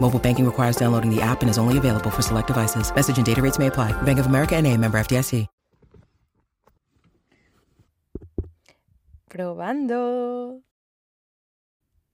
Mobile 0.00 0.18
banking 0.18 0.46
requires 0.46 0.76
downloading 0.76 1.14
the 1.14 1.20
app 1.20 1.42
and 1.42 1.50
is 1.50 1.58
only 1.58 1.76
available 1.76 2.10
for 2.10 2.22
select 2.22 2.46
devices. 2.46 2.90
Message 2.94 3.18
and 3.18 3.26
data 3.26 3.42
rates 3.42 3.58
may 3.58 3.66
apply. 3.66 3.92
Bank 4.02 4.18
of 4.18 4.26
America 4.26 4.56
and 4.56 4.66
a 4.66 4.74
member 4.76 4.98
FDIC. 4.98 5.46
Probando. 9.28 10.62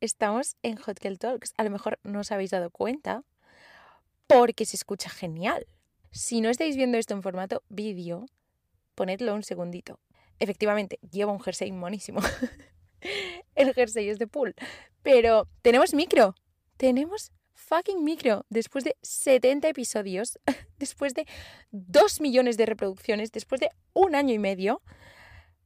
Estamos 0.01 0.57
en 0.62 0.77
Hot 0.79 0.98
Girl 1.01 1.16
Talks. 1.16 1.55
A 1.57 1.65
lo 1.65 1.71
mejor 1.71 1.99
no 2.02 2.21
os 2.21 2.32
habéis 2.32 2.51
dado 2.51 2.71
cuenta 2.71 3.23
porque 4.27 4.65
se 4.65 4.77
escucha 4.77 5.09
genial. 5.09 5.66
Si 6.10 6.40
no 6.40 6.51
estáis 6.51 6.77
viendo 6.77 6.99
esto 6.99 7.15
en 7.15 7.23
formato 7.23 7.62
vídeo, 7.68 8.27
ponedlo 8.95 9.35
un 9.35 9.45
segundito. 9.45 10.01
Efectivamente, 10.40 10.99
llevo 11.10 11.32
un 11.32 11.40
jersey 11.40 11.71
monísimo. 11.71 12.21
El 13.55 13.73
jersey 13.74 14.09
es 14.09 14.18
de 14.18 14.27
pool. 14.27 14.55
Pero 15.02 15.46
tenemos 15.62 15.95
micro. 15.95 16.35
Tenemos 16.77 17.30
fucking 17.55 18.05
micro. 18.05 18.45
Después 18.51 18.85
de 18.85 18.97
70 19.02 19.69
episodios, 19.69 20.38
después 20.79 21.15
de 21.15 21.27
2 21.71 22.21
millones 22.21 22.57
de 22.57 22.66
reproducciones, 22.66 23.33
después 23.33 23.61
de 23.61 23.71
un 23.93 24.15
año 24.15 24.35
y 24.35 24.38
medio, 24.38 24.83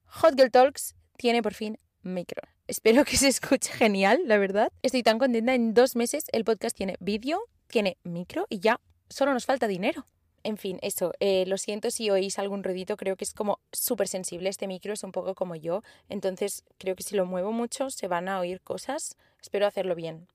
Hot 0.07 0.35
Girl 0.37 0.51
Talks 0.51 0.95
tiene 1.17 1.43
por 1.43 1.55
fin 1.55 1.79
micro. 2.03 2.43
Espero 2.67 3.05
que 3.05 3.17
se 3.17 3.29
escuche 3.29 3.73
genial, 3.73 4.23
la 4.27 4.39
verdad. 4.39 4.73
Estoy 4.83 5.03
tan 5.03 5.19
contenta. 5.19 5.55
En 5.55 5.75
dos 5.75 5.97
meses 5.97 6.25
el 6.33 6.45
podcast 6.45 6.77
tiene 6.77 6.97
vídeo, 7.01 7.41
tiene 7.67 7.99
micro 8.05 8.47
y 8.49 8.61
ya 8.61 8.81
solo 9.09 9.33
nos 9.33 9.47
falta 9.47 9.67
dinero. 9.67 10.07
En 10.45 10.57
fin, 10.57 10.79
eso, 10.83 11.13
eh, 11.21 11.45
lo 11.47 11.59
siento 11.59 11.91
si 11.91 12.11
oís 12.11 12.39
algún 12.39 12.63
ruidito, 12.63 12.97
creo 12.97 13.17
que 13.17 13.25
es 13.25 13.35
como 13.35 13.59
súper 13.73 14.07
sensible, 14.07 14.49
este 14.49 14.69
micro 14.69 14.93
es 14.93 15.03
un 15.03 15.11
poco 15.11 15.35
como 15.35 15.57
yo, 15.57 15.83
entonces 16.09 16.65
creo 16.79 16.95
que 16.95 17.03
si 17.03 17.17
lo 17.17 17.27
muevo 17.27 17.51
mucho 17.51 17.91
se 17.91 18.07
van 18.07 18.29
a 18.29 18.39
oír 18.39 18.61
cosas, 18.61 19.17
espero 19.43 19.67
hacerlo 19.67 19.97
bien, 19.97 20.29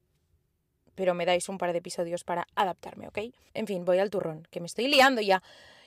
pero 0.95 1.13
me 1.13 1.25
dais 1.25 1.49
un 1.49 1.57
par 1.57 1.71
de 1.71 1.79
episodios 1.79 2.23
para 2.23 2.47
adaptarme, 2.55 3.07
¿ok? 3.07 3.19
En 3.53 3.67
fin, 3.67 3.85
voy 3.85 3.99
al 3.99 4.09
turrón, 4.09 4.47
que 4.51 4.59
me 4.59 4.67
estoy 4.67 4.87
liando 4.87 5.21
ya. 5.21 5.41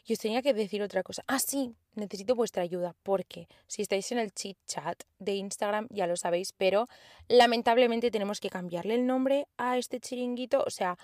Y 0.05 0.13
os 0.13 0.19
tenía 0.21 0.41
que 0.41 0.55
decir 0.55 0.83
otra 0.83 1.03
cosa. 1.03 1.25
Ah, 1.27 1.41
sí, 1.41 1.75
necesito 1.95 2.37
vuestra 2.37 2.63
ayuda, 2.63 2.95
porque 3.03 3.49
si 3.67 3.83
estáis 3.83 4.11
en 4.13 4.19
el 4.19 4.33
chit 4.33 4.57
chat 4.67 5.03
de 5.19 5.35
Instagram 5.35 5.89
ya 5.91 6.07
lo 6.07 6.17
sabéis, 6.17 6.53
pero 6.53 6.89
lamentablemente 7.29 8.11
tenemos 8.11 8.39
que 8.41 8.51
cambiarle 8.51 8.95
el 8.95 9.07
nombre 9.07 9.49
a 9.57 9.79
este 9.79 10.01
chiringuito, 10.01 10.63
o 10.67 10.71
sea... 10.71 10.97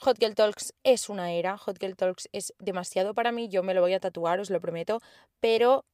Hot 0.00 0.18
Girl 0.18 0.34
Talks 0.34 0.74
es 0.82 1.08
una 1.08 1.32
era, 1.32 1.56
Hot 1.56 1.78
Girl 1.80 1.96
Talks 1.96 2.28
es 2.32 2.52
demasiado 2.58 3.14
para 3.14 3.32
mí, 3.32 3.48
yo 3.48 3.62
me 3.62 3.72
lo 3.72 3.80
voy 3.80 3.94
a 3.94 3.98
tatuar, 3.98 4.40
os 4.40 4.50
lo 4.50 4.60
prometo, 4.60 5.00
pero 5.40 5.86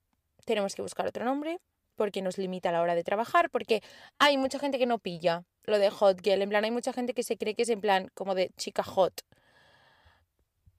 tenemos 0.45 0.75
que 0.75 0.83
buscar 0.83 1.07
otro 1.07 1.25
nombre 1.25 1.61
porque 1.97 2.23
nos 2.23 2.39
limita 2.39 2.71
a 2.71 2.73
la 2.73 2.83
hora 2.83 2.95
de 2.95 3.05
trabajar, 3.05 3.51
porque 3.51 3.83
hay 4.19 4.37
mucha 4.37 4.59
gente 4.59 4.79
que 4.79 4.87
no 4.87 4.99
pilla 4.99 5.45
lo 5.65 5.79
de 5.79 5.91
Hot 5.91 6.21
Girl, 6.23 6.43
en 6.43 6.49
plan 6.49 6.65
hay 6.65 6.71
mucha 6.71 6.93
gente 6.93 7.15
que 7.15 7.23
se 7.23 7.37
cree 7.37 7.55
que 7.55 7.63
es 7.63 7.69
en 7.69 7.81
plan 7.81 8.11
como 8.15 8.35
de 8.35 8.51
chica 8.57 8.83
hot 8.83 9.23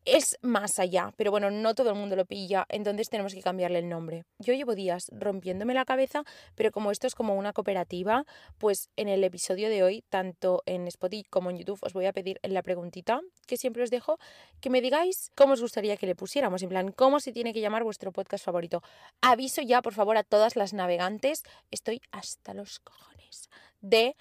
es 0.06 0.38
más 0.42 0.80
allá, 0.80 1.14
pero 1.18 1.32
bueno, 1.32 1.52
no 1.52 1.76
todo 1.76 1.90
el 1.90 1.96
mundo 1.96 2.16
lo 2.16 2.26
pilla, 2.26 2.66
entonces 2.70 3.10
tenemos 3.10 3.34
que 3.34 3.42
cambiarle 3.42 3.80
el 3.80 3.90
nombre. 3.90 4.24
Yo 4.40 4.54
llevo 4.54 4.76
días 4.76 5.10
rompiéndome 5.14 5.74
la 5.74 5.86
cabeza, 5.86 6.24
pero 6.56 6.72
como 6.72 6.92
esto 6.92 7.08
es 7.08 7.16
como 7.16 7.36
una 7.36 7.54
cooperativa, 7.54 8.26
pues 8.58 8.90
en 8.96 9.08
el 9.08 9.24
episodio 9.24 9.70
de 9.70 9.84
hoy, 9.84 10.04
tanto 10.10 10.64
en 10.66 10.88
Spotify 10.88 11.24
como 11.30 11.50
en 11.50 11.58
YouTube, 11.58 11.80
os 11.82 11.94
voy 11.94 12.06
a 12.06 12.14
pedir 12.14 12.40
en 12.44 12.54
la 12.54 12.64
preguntita 12.64 13.22
que 13.48 13.58
siempre 13.58 13.84
os 13.84 13.90
dejo, 13.90 14.18
que 14.62 14.70
me 14.70 14.82
digáis 14.82 15.32
cómo 15.36 15.54
os 15.54 15.62
gustaría 15.62 15.98
que 15.98 16.08
le 16.08 16.16
pusiéramos, 16.16 16.64
en 16.64 16.70
plan, 16.70 16.92
cómo 16.92 17.20
se 17.20 17.32
tiene 17.32 17.54
que 17.54 17.62
llamar 17.62 17.84
vuestro 17.84 18.12
podcast 18.12 18.44
favorito. 18.44 18.82
Aviso 19.22 19.62
ya, 19.62 19.82
por 19.82 19.94
favor, 19.94 20.18
a 20.18 20.24
todas 20.24 20.56
las 20.56 20.74
navegantes, 20.74 21.44
estoy 21.72 22.02
hasta 22.12 22.54
los 22.54 22.80
cojones 22.80 23.50
de 23.82 24.16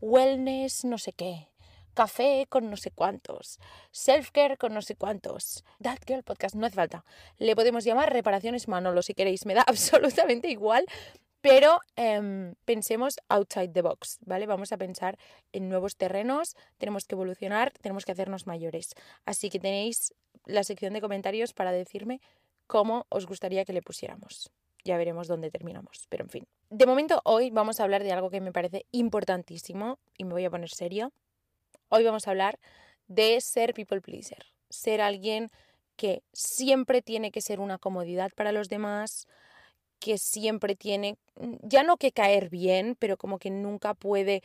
wellness, 0.00 0.84
no 0.84 0.98
sé 0.98 1.12
qué 1.12 1.48
café 1.96 2.46
con 2.48 2.70
no 2.70 2.76
sé 2.76 2.92
cuántos, 2.92 3.58
self-care 3.90 4.56
con 4.56 4.72
no 4.72 4.82
sé 4.82 4.94
cuántos. 4.94 5.64
That 5.82 5.98
Girl 6.06 6.22
Podcast, 6.22 6.54
no 6.54 6.66
hace 6.66 6.76
falta. 6.76 7.04
Le 7.38 7.56
podemos 7.56 7.82
llamar 7.84 8.12
reparaciones 8.12 8.68
Manolo 8.68 9.02
si 9.02 9.14
queréis, 9.14 9.46
me 9.46 9.54
da 9.54 9.62
absolutamente 9.66 10.48
igual. 10.48 10.86
Pero 11.40 11.80
em, 11.94 12.54
pensemos 12.64 13.18
outside 13.28 13.68
the 13.68 13.82
box, 13.82 14.18
¿vale? 14.26 14.46
Vamos 14.46 14.72
a 14.72 14.76
pensar 14.76 15.16
en 15.52 15.68
nuevos 15.68 15.96
terrenos, 15.96 16.56
tenemos 16.76 17.04
que 17.04 17.14
evolucionar, 17.14 17.72
tenemos 17.80 18.04
que 18.04 18.12
hacernos 18.12 18.46
mayores. 18.46 18.94
Así 19.24 19.48
que 19.48 19.60
tenéis 19.60 20.12
la 20.44 20.64
sección 20.64 20.92
de 20.92 21.00
comentarios 21.00 21.52
para 21.52 21.72
decirme 21.72 22.20
cómo 22.66 23.06
os 23.10 23.26
gustaría 23.26 23.64
que 23.64 23.72
le 23.72 23.82
pusiéramos. 23.82 24.50
Ya 24.84 24.96
veremos 24.96 25.28
dónde 25.28 25.50
terminamos, 25.50 26.06
pero 26.08 26.24
en 26.24 26.30
fin. 26.30 26.46
De 26.70 26.86
momento 26.86 27.20
hoy 27.24 27.50
vamos 27.50 27.78
a 27.78 27.84
hablar 27.84 28.02
de 28.02 28.12
algo 28.12 28.30
que 28.30 28.40
me 28.40 28.52
parece 28.52 28.86
importantísimo 28.90 29.98
y 30.16 30.24
me 30.24 30.32
voy 30.32 30.44
a 30.44 30.50
poner 30.50 30.70
seria. 30.70 31.10
Hoy 31.88 32.02
vamos 32.04 32.26
a 32.26 32.30
hablar 32.30 32.58
de 33.06 33.40
ser 33.40 33.72
people 33.72 34.00
pleaser, 34.00 34.46
ser 34.68 35.00
alguien 35.00 35.50
que 35.96 36.22
siempre 36.32 37.00
tiene 37.00 37.30
que 37.30 37.40
ser 37.40 37.60
una 37.60 37.78
comodidad 37.78 38.32
para 38.34 38.50
los 38.52 38.68
demás, 38.68 39.26
que 40.00 40.18
siempre 40.18 40.76
tiene, 40.76 41.16
mm, 41.40 41.56
ya 41.62 41.82
no 41.84 41.96
que 41.96 42.12
caer 42.12 42.50
bien, 42.50 42.96
pero 42.98 43.16
como 43.16 43.38
que 43.38 43.50
nunca 43.50 43.94
puede 43.94 44.42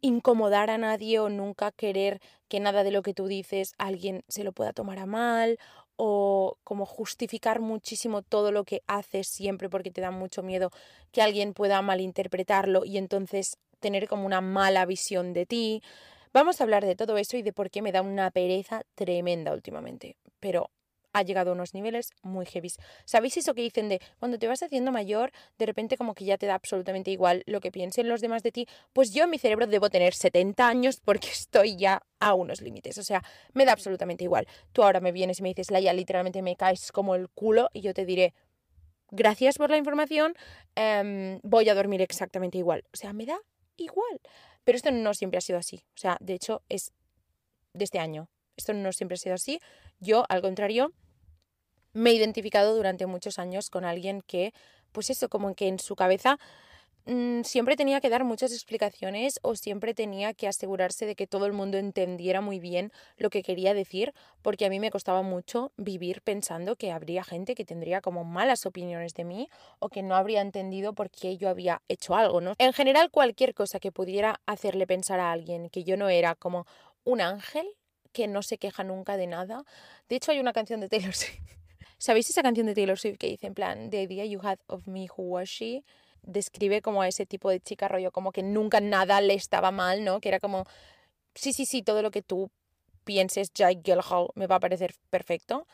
incomodar 0.00 0.70
a 0.70 0.78
nadie 0.78 1.20
o 1.20 1.28
nunca 1.28 1.72
querer 1.72 2.20
que 2.48 2.60
nada 2.60 2.84
de 2.84 2.92
lo 2.92 3.02
que 3.02 3.14
tú 3.14 3.26
dices 3.28 3.74
alguien 3.78 4.24
se 4.28 4.44
lo 4.44 4.52
pueda 4.52 4.72
tomar 4.72 4.98
a 4.98 5.06
mal 5.06 5.58
o 5.96 6.58
como 6.64 6.86
justificar 6.86 7.60
muchísimo 7.60 8.22
todo 8.22 8.52
lo 8.52 8.64
que 8.64 8.82
haces 8.86 9.28
siempre 9.28 9.68
porque 9.68 9.90
te 9.90 10.00
da 10.00 10.10
mucho 10.12 10.42
miedo 10.42 10.70
que 11.12 11.22
alguien 11.22 11.54
pueda 11.54 11.82
malinterpretarlo 11.82 12.84
y 12.84 12.98
entonces 12.98 13.58
tener 13.80 14.08
como 14.08 14.26
una 14.26 14.40
mala 14.40 14.86
visión 14.86 15.32
de 15.34 15.46
ti. 15.46 15.82
Vamos 16.32 16.60
a 16.60 16.64
hablar 16.64 16.84
de 16.84 16.96
todo 16.96 17.18
eso 17.18 17.36
y 17.36 17.42
de 17.42 17.52
por 17.52 17.70
qué 17.70 17.82
me 17.82 17.92
da 17.92 18.02
una 18.02 18.30
pereza 18.30 18.82
tremenda 18.94 19.52
últimamente. 19.52 20.16
Pero 20.40 20.70
ha 21.12 21.22
llegado 21.22 21.50
a 21.50 21.54
unos 21.54 21.74
niveles 21.74 22.10
muy 22.22 22.46
heavy. 22.46 22.70
¿Sabéis 23.04 23.36
eso 23.36 23.54
que 23.54 23.62
dicen 23.62 23.88
de 23.88 24.00
cuando 24.18 24.38
te 24.38 24.46
vas 24.46 24.62
haciendo 24.62 24.92
mayor, 24.92 25.32
de 25.58 25.66
repente 25.66 25.96
como 25.96 26.14
que 26.14 26.24
ya 26.24 26.38
te 26.38 26.46
da 26.46 26.54
absolutamente 26.54 27.10
igual 27.10 27.42
lo 27.46 27.60
que 27.60 27.72
piensen 27.72 28.08
los 28.08 28.20
demás 28.20 28.42
de 28.42 28.52
ti? 28.52 28.66
Pues 28.92 29.12
yo 29.12 29.24
en 29.24 29.30
mi 29.30 29.38
cerebro 29.38 29.66
debo 29.66 29.90
tener 29.90 30.14
70 30.14 30.68
años 30.68 31.00
porque 31.04 31.28
estoy 31.32 31.76
ya 31.76 32.02
a 32.20 32.34
unos 32.34 32.60
límites. 32.60 32.98
O 32.98 33.02
sea, 33.02 33.22
me 33.52 33.64
da 33.64 33.72
absolutamente 33.72 34.24
igual. 34.24 34.46
Tú 34.72 34.82
ahora 34.82 35.00
me 35.00 35.12
vienes 35.12 35.40
y 35.40 35.42
me 35.42 35.48
dices, 35.50 35.70
Laia, 35.70 35.92
literalmente 35.92 36.42
me 36.42 36.56
caes 36.56 36.92
como 36.92 37.14
el 37.14 37.28
culo 37.28 37.68
y 37.72 37.80
yo 37.80 37.94
te 37.94 38.04
diré, 38.04 38.34
gracias 39.10 39.56
por 39.56 39.70
la 39.70 39.78
información, 39.78 40.34
em, 40.74 41.40
voy 41.42 41.68
a 41.68 41.74
dormir 41.74 42.02
exactamente 42.02 42.58
igual. 42.58 42.84
O 42.92 42.96
sea, 42.96 43.12
me 43.12 43.26
da 43.26 43.38
igual. 43.76 44.20
Pero 44.68 44.76
esto 44.76 44.90
no 44.90 45.14
siempre 45.14 45.38
ha 45.38 45.40
sido 45.40 45.58
así. 45.58 45.82
O 45.94 45.98
sea, 45.98 46.18
de 46.20 46.34
hecho, 46.34 46.60
es 46.68 46.92
de 47.72 47.84
este 47.84 47.98
año. 47.98 48.28
Esto 48.54 48.74
no 48.74 48.92
siempre 48.92 49.14
ha 49.14 49.16
sido 49.16 49.34
así. 49.34 49.60
Yo, 49.98 50.26
al 50.28 50.42
contrario, 50.42 50.92
me 51.94 52.10
he 52.10 52.12
identificado 52.12 52.76
durante 52.76 53.06
muchos 53.06 53.38
años 53.38 53.70
con 53.70 53.86
alguien 53.86 54.20
que, 54.20 54.52
pues 54.92 55.08
eso, 55.08 55.30
como 55.30 55.54
que 55.54 55.68
en 55.68 55.78
su 55.78 55.96
cabeza 55.96 56.38
Mm, 57.08 57.42
siempre 57.42 57.74
tenía 57.74 58.02
que 58.02 58.10
dar 58.10 58.22
muchas 58.24 58.52
explicaciones 58.52 59.40
o 59.40 59.56
siempre 59.56 59.94
tenía 59.94 60.34
que 60.34 60.46
asegurarse 60.46 61.06
de 61.06 61.16
que 61.16 61.26
todo 61.26 61.46
el 61.46 61.54
mundo 61.54 61.78
entendiera 61.78 62.42
muy 62.42 62.60
bien 62.60 62.92
lo 63.16 63.30
que 63.30 63.42
quería 63.42 63.72
decir, 63.72 64.12
porque 64.42 64.66
a 64.66 64.68
mí 64.68 64.78
me 64.78 64.90
costaba 64.90 65.22
mucho 65.22 65.72
vivir 65.78 66.20
pensando 66.20 66.76
que 66.76 66.92
habría 66.92 67.24
gente 67.24 67.54
que 67.54 67.64
tendría 67.64 68.02
como 68.02 68.24
malas 68.24 68.66
opiniones 68.66 69.14
de 69.14 69.24
mí 69.24 69.48
o 69.78 69.88
que 69.88 70.02
no 70.02 70.16
habría 70.16 70.42
entendido 70.42 70.92
por 70.92 71.08
qué 71.08 71.38
yo 71.38 71.48
había 71.48 71.80
hecho 71.88 72.14
algo, 72.14 72.42
¿no? 72.42 72.52
En 72.58 72.74
general, 72.74 73.10
cualquier 73.10 73.54
cosa 73.54 73.80
que 73.80 73.90
pudiera 73.90 74.42
hacerle 74.44 74.86
pensar 74.86 75.18
a 75.18 75.32
alguien 75.32 75.70
que 75.70 75.84
yo 75.84 75.96
no 75.96 76.10
era 76.10 76.34
como 76.34 76.66
un 77.04 77.22
ángel 77.22 77.66
que 78.12 78.28
no 78.28 78.42
se 78.42 78.58
queja 78.58 78.84
nunca 78.84 79.16
de 79.16 79.28
nada. 79.28 79.64
De 80.10 80.16
hecho, 80.16 80.30
hay 80.32 80.40
una 80.40 80.52
canción 80.52 80.80
de 80.80 80.90
Taylor 80.90 81.14
Swift. 81.14 81.40
¿Sabéis 81.96 82.28
esa 82.28 82.42
canción 82.42 82.66
de 82.66 82.74
Taylor 82.74 82.98
Swift 82.98 83.16
que 83.16 83.28
dice 83.28 83.46
en 83.46 83.54
plan, 83.54 83.88
The 83.88 84.02
idea 84.02 84.26
you 84.26 84.40
had 84.42 84.58
of 84.66 84.86
me, 84.86 85.08
who 85.16 85.22
was 85.22 85.48
she? 85.48 85.82
Describe 86.28 86.82
como 86.82 87.02
a 87.02 87.08
ese 87.08 87.26
tipo 87.26 87.50
de 87.50 87.60
chica 87.60 87.88
rollo, 87.88 88.12
como 88.12 88.32
que 88.32 88.42
nunca 88.42 88.80
nada 88.80 89.20
le 89.20 89.34
estaba 89.34 89.70
mal, 89.70 90.04
¿no? 90.04 90.20
Que 90.20 90.28
era 90.28 90.40
como, 90.40 90.66
sí, 91.34 91.52
sí, 91.52 91.66
sí, 91.66 91.82
todo 91.82 92.02
lo 92.02 92.10
que 92.10 92.22
tú 92.22 92.50
pienses, 93.04 93.52
Jake 93.52 93.80
Gyllenhaal, 93.82 94.28
me 94.34 94.46
va 94.46 94.56
a 94.56 94.60
parecer 94.60 94.94
perfecto. 95.10 95.66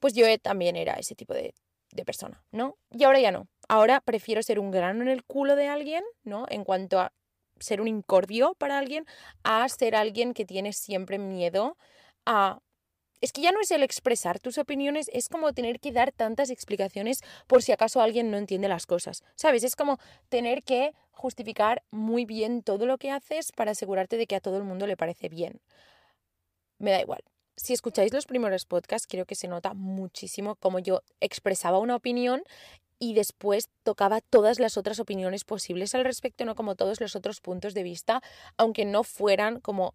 Pues 0.00 0.14
yo 0.14 0.26
también 0.38 0.76
era 0.76 0.94
ese 0.94 1.14
tipo 1.14 1.34
de, 1.34 1.54
de 1.92 2.04
persona, 2.04 2.44
¿no? 2.52 2.76
Y 2.90 3.04
ahora 3.04 3.20
ya 3.20 3.32
no. 3.32 3.48
Ahora 3.68 4.00
prefiero 4.00 4.42
ser 4.42 4.58
un 4.58 4.70
grano 4.70 5.02
en 5.02 5.08
el 5.08 5.24
culo 5.24 5.56
de 5.56 5.68
alguien, 5.68 6.04
¿no? 6.22 6.46
En 6.48 6.64
cuanto 6.64 7.00
a 7.00 7.12
ser 7.58 7.80
un 7.80 7.88
incordio 7.88 8.54
para 8.54 8.78
alguien, 8.78 9.06
a 9.42 9.68
ser 9.68 9.96
alguien 9.96 10.34
que 10.34 10.44
tiene 10.44 10.72
siempre 10.72 11.18
miedo 11.18 11.76
a 12.26 12.60
es 13.20 13.32
que 13.32 13.40
ya 13.40 13.52
no 13.52 13.60
es 13.60 13.70
el 13.70 13.82
expresar 13.82 14.38
tus 14.38 14.58
opiniones, 14.58 15.10
es 15.12 15.28
como 15.28 15.52
tener 15.52 15.80
que 15.80 15.92
dar 15.92 16.12
tantas 16.12 16.50
explicaciones 16.50 17.20
por 17.46 17.62
si 17.62 17.72
acaso 17.72 18.00
alguien 18.00 18.30
no 18.30 18.36
entiende 18.36 18.68
las 18.68 18.86
cosas. 18.86 19.24
¿Sabes? 19.34 19.64
Es 19.64 19.76
como 19.76 19.98
tener 20.28 20.62
que 20.62 20.92
justificar 21.10 21.82
muy 21.90 22.24
bien 22.24 22.62
todo 22.62 22.86
lo 22.86 22.98
que 22.98 23.10
haces 23.10 23.52
para 23.52 23.72
asegurarte 23.72 24.16
de 24.16 24.26
que 24.26 24.36
a 24.36 24.40
todo 24.40 24.56
el 24.56 24.64
mundo 24.64 24.86
le 24.86 24.96
parece 24.96 25.28
bien. 25.28 25.60
Me 26.78 26.90
da 26.92 27.00
igual. 27.00 27.22
Si 27.56 27.72
escucháis 27.72 28.12
los 28.12 28.26
primeros 28.26 28.66
podcasts, 28.66 29.08
creo 29.08 29.26
que 29.26 29.34
se 29.34 29.48
nota 29.48 29.74
muchísimo 29.74 30.54
cómo 30.54 30.78
yo 30.78 31.02
expresaba 31.20 31.80
una 31.80 31.96
opinión 31.96 32.42
y 33.00 33.14
después 33.14 33.68
tocaba 33.82 34.20
todas 34.20 34.60
las 34.60 34.76
otras 34.76 35.00
opiniones 35.00 35.44
posibles 35.44 35.94
al 35.94 36.04
respecto, 36.04 36.44
no 36.44 36.54
como 36.54 36.76
todos 36.76 37.00
los 37.00 37.16
otros 37.16 37.40
puntos 37.40 37.74
de 37.74 37.82
vista, 37.82 38.22
aunque 38.56 38.84
no 38.84 39.02
fueran 39.02 39.60
como 39.60 39.94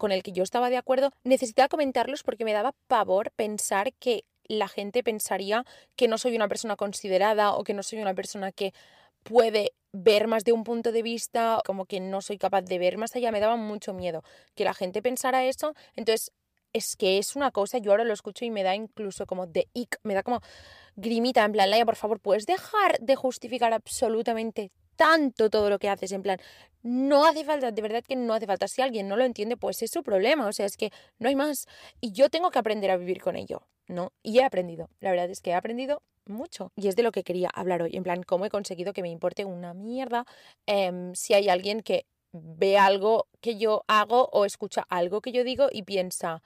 con 0.00 0.12
el 0.12 0.22
que 0.22 0.32
yo 0.32 0.42
estaba 0.42 0.70
de 0.70 0.78
acuerdo, 0.78 1.12
necesitaba 1.24 1.68
comentarlos 1.68 2.22
porque 2.22 2.46
me 2.46 2.54
daba 2.54 2.74
pavor 2.88 3.32
pensar 3.36 3.92
que 3.92 4.24
la 4.48 4.66
gente 4.66 5.04
pensaría 5.04 5.66
que 5.94 6.08
no 6.08 6.16
soy 6.16 6.34
una 6.34 6.48
persona 6.48 6.74
considerada 6.74 7.52
o 7.52 7.64
que 7.64 7.74
no 7.74 7.82
soy 7.82 8.00
una 8.00 8.14
persona 8.14 8.50
que 8.50 8.72
puede 9.22 9.74
ver 9.92 10.26
más 10.26 10.44
de 10.44 10.52
un 10.52 10.64
punto 10.64 10.90
de 10.90 11.02
vista, 11.02 11.60
como 11.66 11.84
que 11.84 12.00
no 12.00 12.22
soy 12.22 12.38
capaz 12.38 12.62
de 12.62 12.78
ver 12.78 12.96
más 12.96 13.14
allá, 13.14 13.30
me 13.30 13.40
daba 13.40 13.56
mucho 13.56 13.92
miedo 13.92 14.24
que 14.54 14.64
la 14.64 14.72
gente 14.72 15.02
pensara 15.02 15.44
eso, 15.44 15.74
entonces 15.94 16.32
es 16.72 16.96
que 16.96 17.18
es 17.18 17.36
una 17.36 17.50
cosa, 17.50 17.76
yo 17.76 17.90
ahora 17.90 18.04
lo 18.04 18.14
escucho 18.14 18.46
y 18.46 18.50
me 18.50 18.62
da 18.62 18.74
incluso 18.74 19.26
como 19.26 19.46
de 19.46 19.68
ic, 19.74 19.98
me 20.02 20.14
da 20.14 20.22
como 20.22 20.40
grimita, 20.96 21.44
en 21.44 21.52
plan, 21.52 21.68
Laia, 21.68 21.84
por 21.84 21.96
favor, 21.96 22.20
¿puedes 22.20 22.46
dejar 22.46 22.98
de 23.00 23.16
justificar 23.16 23.74
absolutamente 23.74 24.70
tanto 25.00 25.48
todo 25.48 25.70
lo 25.70 25.78
que 25.78 25.88
haces, 25.88 26.12
en 26.12 26.22
plan, 26.22 26.38
no 26.82 27.24
hace 27.24 27.42
falta, 27.42 27.70
de 27.70 27.80
verdad 27.80 28.04
que 28.06 28.16
no 28.16 28.34
hace 28.34 28.46
falta. 28.46 28.68
Si 28.68 28.82
alguien 28.82 29.08
no 29.08 29.16
lo 29.16 29.24
entiende, 29.24 29.56
pues 29.56 29.82
es 29.82 29.90
su 29.90 30.02
problema, 30.02 30.46
o 30.46 30.52
sea, 30.52 30.66
es 30.66 30.76
que 30.76 30.92
no 31.18 31.30
hay 31.30 31.36
más. 31.36 31.66
Y 32.02 32.12
yo 32.12 32.28
tengo 32.28 32.50
que 32.50 32.58
aprender 32.58 32.90
a 32.90 32.98
vivir 32.98 33.22
con 33.22 33.34
ello, 33.34 33.62
¿no? 33.88 34.12
Y 34.22 34.40
he 34.40 34.44
aprendido, 34.44 34.90
la 35.00 35.10
verdad 35.10 35.30
es 35.30 35.40
que 35.40 35.50
he 35.50 35.54
aprendido 35.54 36.02
mucho. 36.26 36.70
Y 36.76 36.88
es 36.88 36.96
de 36.96 37.02
lo 37.02 37.12
que 37.12 37.24
quería 37.24 37.48
hablar 37.48 37.80
hoy, 37.80 37.96
en 37.96 38.02
plan, 38.02 38.22
cómo 38.22 38.44
he 38.44 38.50
conseguido 38.50 38.92
que 38.92 39.00
me 39.00 39.08
importe 39.08 39.46
una 39.46 39.72
mierda 39.72 40.26
em, 40.66 41.14
si 41.14 41.32
hay 41.32 41.48
alguien 41.48 41.80
que 41.80 42.04
ve 42.32 42.76
algo 42.76 43.26
que 43.40 43.56
yo 43.56 43.84
hago 43.88 44.28
o 44.32 44.44
escucha 44.44 44.84
algo 44.90 45.22
que 45.22 45.32
yo 45.32 45.44
digo 45.44 45.68
y 45.72 45.84
piensa, 45.84 46.42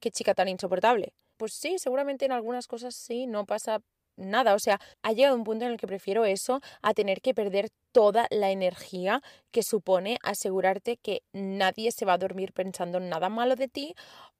qué 0.00 0.10
chica 0.10 0.34
tan 0.34 0.48
insoportable. 0.48 1.14
Pues 1.38 1.54
sí, 1.54 1.78
seguramente 1.78 2.26
en 2.26 2.32
algunas 2.32 2.68
cosas 2.68 2.94
sí, 2.94 3.26
no 3.26 3.46
pasa 3.46 3.80
nada. 4.16 4.54
O 4.54 4.58
sea, 4.58 4.80
ha 5.02 5.12
llegado 5.12 5.36
un 5.36 5.44
punto 5.44 5.64
en 5.64 5.72
el 5.72 5.76
que 5.78 5.86
prefiero 5.86 6.24
eso 6.24 6.60
a 6.82 6.94
tener 6.94 7.20
que 7.20 7.34
perder 7.34 7.68
toda 7.92 8.26
la 8.30 8.50
energía 8.50 9.22
que 9.50 9.62
supone 9.62 10.18
asegurarte 10.22 10.96
que 10.96 11.22
nadie 11.32 11.92
se 11.92 12.04
va 12.04 12.14
a 12.14 12.18
dormir 12.18 12.52
pensando 12.52 13.00
nada 13.00 13.28
malo 13.28 13.56
de 13.56 13.68
ti 13.68 13.94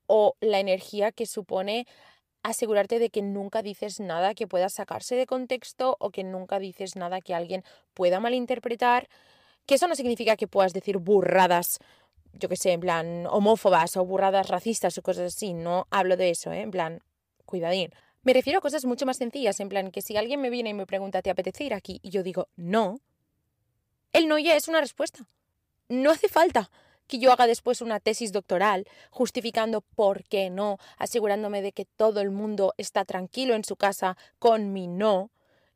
o 0.06 0.36
la 0.40 0.60
energía 0.60 1.12
que 1.12 1.26
supone 1.26 1.86
asegurarte 2.42 2.98
de 2.98 3.10
que 3.10 3.22
nunca 3.22 3.62
dices 3.62 4.00
nada 4.00 4.34
que 4.34 4.46
pueda 4.46 4.68
sacarse 4.68 5.16
de 5.16 5.26
contexto 5.26 5.96
o 5.98 6.10
que 6.10 6.24
nunca 6.24 6.58
dices 6.58 6.94
nada 6.94 7.20
que 7.20 7.34
alguien 7.34 7.64
pueda 7.94 8.20
malinterpretar. 8.20 9.08
Que 9.66 9.76
eso 9.76 9.88
no 9.88 9.96
significa 9.96 10.36
que 10.36 10.46
puedas 10.46 10.74
decir 10.74 10.98
burradas, 10.98 11.78
yo 12.34 12.48
que 12.48 12.56
sé, 12.56 12.72
en 12.72 12.80
plan 12.80 13.26
homófobas 13.28 13.96
o 13.96 14.04
burradas 14.04 14.48
racistas 14.48 14.98
o 14.98 15.02
cosas 15.02 15.34
así. 15.34 15.54
No 15.54 15.86
hablo 15.90 16.16
de 16.16 16.30
eso, 16.30 16.52
¿eh? 16.52 16.60
En 16.60 16.70
plan, 16.70 17.00
cuidadín. 17.46 17.90
Me 18.24 18.32
refiero 18.32 18.58
a 18.58 18.62
cosas 18.62 18.86
mucho 18.86 19.04
más 19.04 19.18
sencillas, 19.18 19.60
en 19.60 19.68
plan 19.68 19.90
que 19.90 20.00
si 20.00 20.16
alguien 20.16 20.40
me 20.40 20.48
viene 20.48 20.70
y 20.70 20.74
me 20.74 20.86
pregunta, 20.86 21.20
¿te 21.20 21.28
apetece 21.28 21.64
ir 21.64 21.74
aquí? 21.74 22.00
Y 22.02 22.08
yo 22.08 22.22
digo, 22.22 22.48
no. 22.56 23.00
El 24.12 24.28
no 24.28 24.38
ya 24.38 24.56
es 24.56 24.66
una 24.66 24.80
respuesta. 24.80 25.26
No 25.90 26.10
hace 26.10 26.28
falta 26.28 26.70
que 27.06 27.18
yo 27.18 27.30
haga 27.32 27.46
después 27.46 27.82
una 27.82 28.00
tesis 28.00 28.32
doctoral 28.32 28.86
justificando 29.10 29.82
por 29.82 30.24
qué 30.24 30.48
no, 30.48 30.78
asegurándome 30.96 31.60
de 31.60 31.72
que 31.72 31.84
todo 31.84 32.22
el 32.22 32.30
mundo 32.30 32.72
está 32.78 33.04
tranquilo 33.04 33.54
en 33.54 33.64
su 33.64 33.76
casa 33.76 34.16
con 34.38 34.72
mi 34.72 34.86
no 34.86 35.30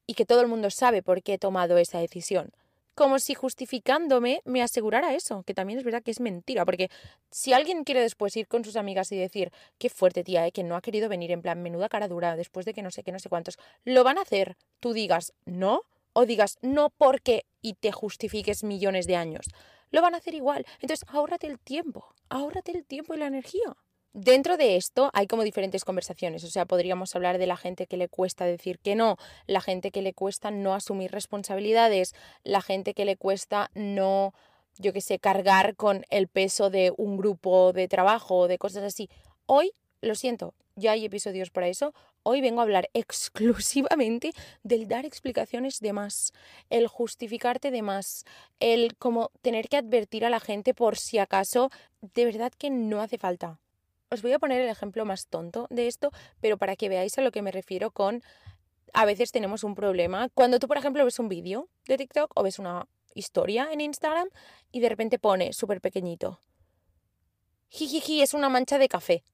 y 0.06 0.14
que 0.14 0.24
todo 0.24 0.40
el 0.40 0.48
mundo 0.48 0.70
sabe 0.70 1.02
por 1.02 1.22
qué 1.22 1.34
he 1.34 1.38
tomado 1.38 1.76
esa 1.76 1.98
decisión 1.98 2.50
como 2.98 3.20
si 3.20 3.34
justificándome 3.34 4.42
me 4.44 4.60
asegurara 4.60 5.14
eso, 5.14 5.44
que 5.44 5.54
también 5.54 5.78
es 5.78 5.84
verdad 5.84 6.02
que 6.02 6.10
es 6.10 6.18
mentira, 6.18 6.64
porque 6.64 6.90
si 7.30 7.52
alguien 7.52 7.84
quiere 7.84 8.00
después 8.00 8.36
ir 8.36 8.48
con 8.48 8.64
sus 8.64 8.74
amigas 8.74 9.12
y 9.12 9.16
decir, 9.16 9.52
qué 9.78 9.88
fuerte 9.88 10.24
tía, 10.24 10.44
¿eh? 10.44 10.50
que 10.50 10.64
no 10.64 10.74
ha 10.74 10.80
querido 10.80 11.08
venir 11.08 11.30
en 11.30 11.40
plan 11.40 11.62
menuda 11.62 11.88
cara 11.88 12.08
dura 12.08 12.34
después 12.34 12.66
de 12.66 12.74
que 12.74 12.82
no 12.82 12.90
sé 12.90 13.04
qué, 13.04 13.12
no 13.12 13.20
sé 13.20 13.28
cuántos, 13.28 13.56
lo 13.84 14.02
van 14.02 14.18
a 14.18 14.22
hacer, 14.22 14.56
tú 14.80 14.94
digas 14.94 15.32
no 15.44 15.82
o 16.12 16.26
digas 16.26 16.58
no 16.60 16.90
porque 16.90 17.44
y 17.62 17.74
te 17.74 17.92
justifiques 17.92 18.64
millones 18.64 19.06
de 19.06 19.14
años, 19.14 19.46
lo 19.92 20.02
van 20.02 20.16
a 20.16 20.18
hacer 20.18 20.34
igual. 20.34 20.66
Entonces, 20.80 21.06
ahórrate 21.08 21.46
el 21.46 21.60
tiempo, 21.60 22.12
ahórrate 22.30 22.72
el 22.72 22.84
tiempo 22.84 23.14
y 23.14 23.18
la 23.18 23.28
energía. 23.28 23.76
Dentro 24.20 24.56
de 24.56 24.74
esto 24.74 25.10
hay 25.12 25.28
como 25.28 25.44
diferentes 25.44 25.84
conversaciones, 25.84 26.42
o 26.42 26.48
sea, 26.48 26.66
podríamos 26.66 27.14
hablar 27.14 27.38
de 27.38 27.46
la 27.46 27.56
gente 27.56 27.86
que 27.86 27.96
le 27.96 28.08
cuesta 28.08 28.46
decir 28.46 28.80
que 28.80 28.96
no, 28.96 29.16
la 29.46 29.60
gente 29.60 29.92
que 29.92 30.02
le 30.02 30.12
cuesta 30.12 30.50
no 30.50 30.74
asumir 30.74 31.12
responsabilidades, 31.12 32.16
la 32.42 32.60
gente 32.60 32.94
que 32.94 33.04
le 33.04 33.16
cuesta 33.16 33.70
no, 33.74 34.34
yo 34.76 34.92
qué 34.92 35.02
sé, 35.02 35.20
cargar 35.20 35.76
con 35.76 36.04
el 36.10 36.26
peso 36.26 36.68
de 36.68 36.92
un 36.96 37.16
grupo 37.16 37.72
de 37.72 37.86
trabajo 37.86 38.38
o 38.38 38.48
de 38.48 38.58
cosas 38.58 38.82
así. 38.82 39.08
Hoy, 39.46 39.70
lo 40.00 40.16
siento, 40.16 40.52
ya 40.74 40.90
hay 40.90 41.04
episodios 41.04 41.50
para 41.50 41.68
eso, 41.68 41.94
hoy 42.24 42.40
vengo 42.40 42.58
a 42.58 42.64
hablar 42.64 42.90
exclusivamente 42.94 44.32
del 44.64 44.88
dar 44.88 45.06
explicaciones 45.06 45.78
de 45.78 45.92
más, 45.92 46.32
el 46.70 46.88
justificarte 46.88 47.70
de 47.70 47.82
más, 47.82 48.24
el 48.58 48.96
como 48.96 49.30
tener 49.42 49.68
que 49.68 49.76
advertir 49.76 50.24
a 50.24 50.30
la 50.30 50.40
gente 50.40 50.74
por 50.74 50.98
si 50.98 51.18
acaso 51.18 51.70
de 52.00 52.24
verdad 52.24 52.50
que 52.58 52.70
no 52.70 53.00
hace 53.00 53.16
falta. 53.16 53.60
Os 54.10 54.22
voy 54.22 54.32
a 54.32 54.38
poner 54.38 54.60
el 54.62 54.68
ejemplo 54.68 55.04
más 55.04 55.26
tonto 55.26 55.66
de 55.70 55.86
esto, 55.86 56.10
pero 56.40 56.56
para 56.56 56.76
que 56.76 56.88
veáis 56.88 57.18
a 57.18 57.22
lo 57.22 57.30
que 57.30 57.42
me 57.42 57.52
refiero 57.52 57.90
con 57.90 58.22
a 58.94 59.04
veces 59.04 59.32
tenemos 59.32 59.64
un 59.64 59.74
problema. 59.74 60.28
Cuando 60.30 60.58
tú, 60.58 60.66
por 60.66 60.78
ejemplo, 60.78 61.04
ves 61.04 61.18
un 61.18 61.28
vídeo 61.28 61.68
de 61.86 61.98
TikTok 61.98 62.32
o 62.34 62.42
ves 62.42 62.58
una 62.58 62.88
historia 63.14 63.68
en 63.70 63.80
Instagram 63.80 64.28
y 64.72 64.80
de 64.80 64.88
repente 64.88 65.18
pone 65.18 65.52
súper 65.52 65.80
pequeñito. 65.80 66.40
Jijiji, 67.68 68.22
es 68.22 68.32
una 68.32 68.48
mancha 68.48 68.78
de 68.78 68.88
café. 68.88 69.24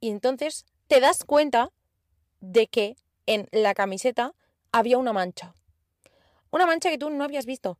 Y 0.00 0.10
entonces 0.10 0.64
te 0.86 1.00
das 1.00 1.24
cuenta 1.24 1.72
de 2.40 2.68
que 2.68 2.96
en 3.26 3.48
la 3.50 3.74
camiseta 3.74 4.34
había 4.70 4.98
una 4.98 5.12
mancha. 5.12 5.54
Una 6.50 6.66
mancha 6.66 6.90
que 6.90 6.98
tú 6.98 7.10
no 7.10 7.24
habías 7.24 7.46
visto. 7.46 7.78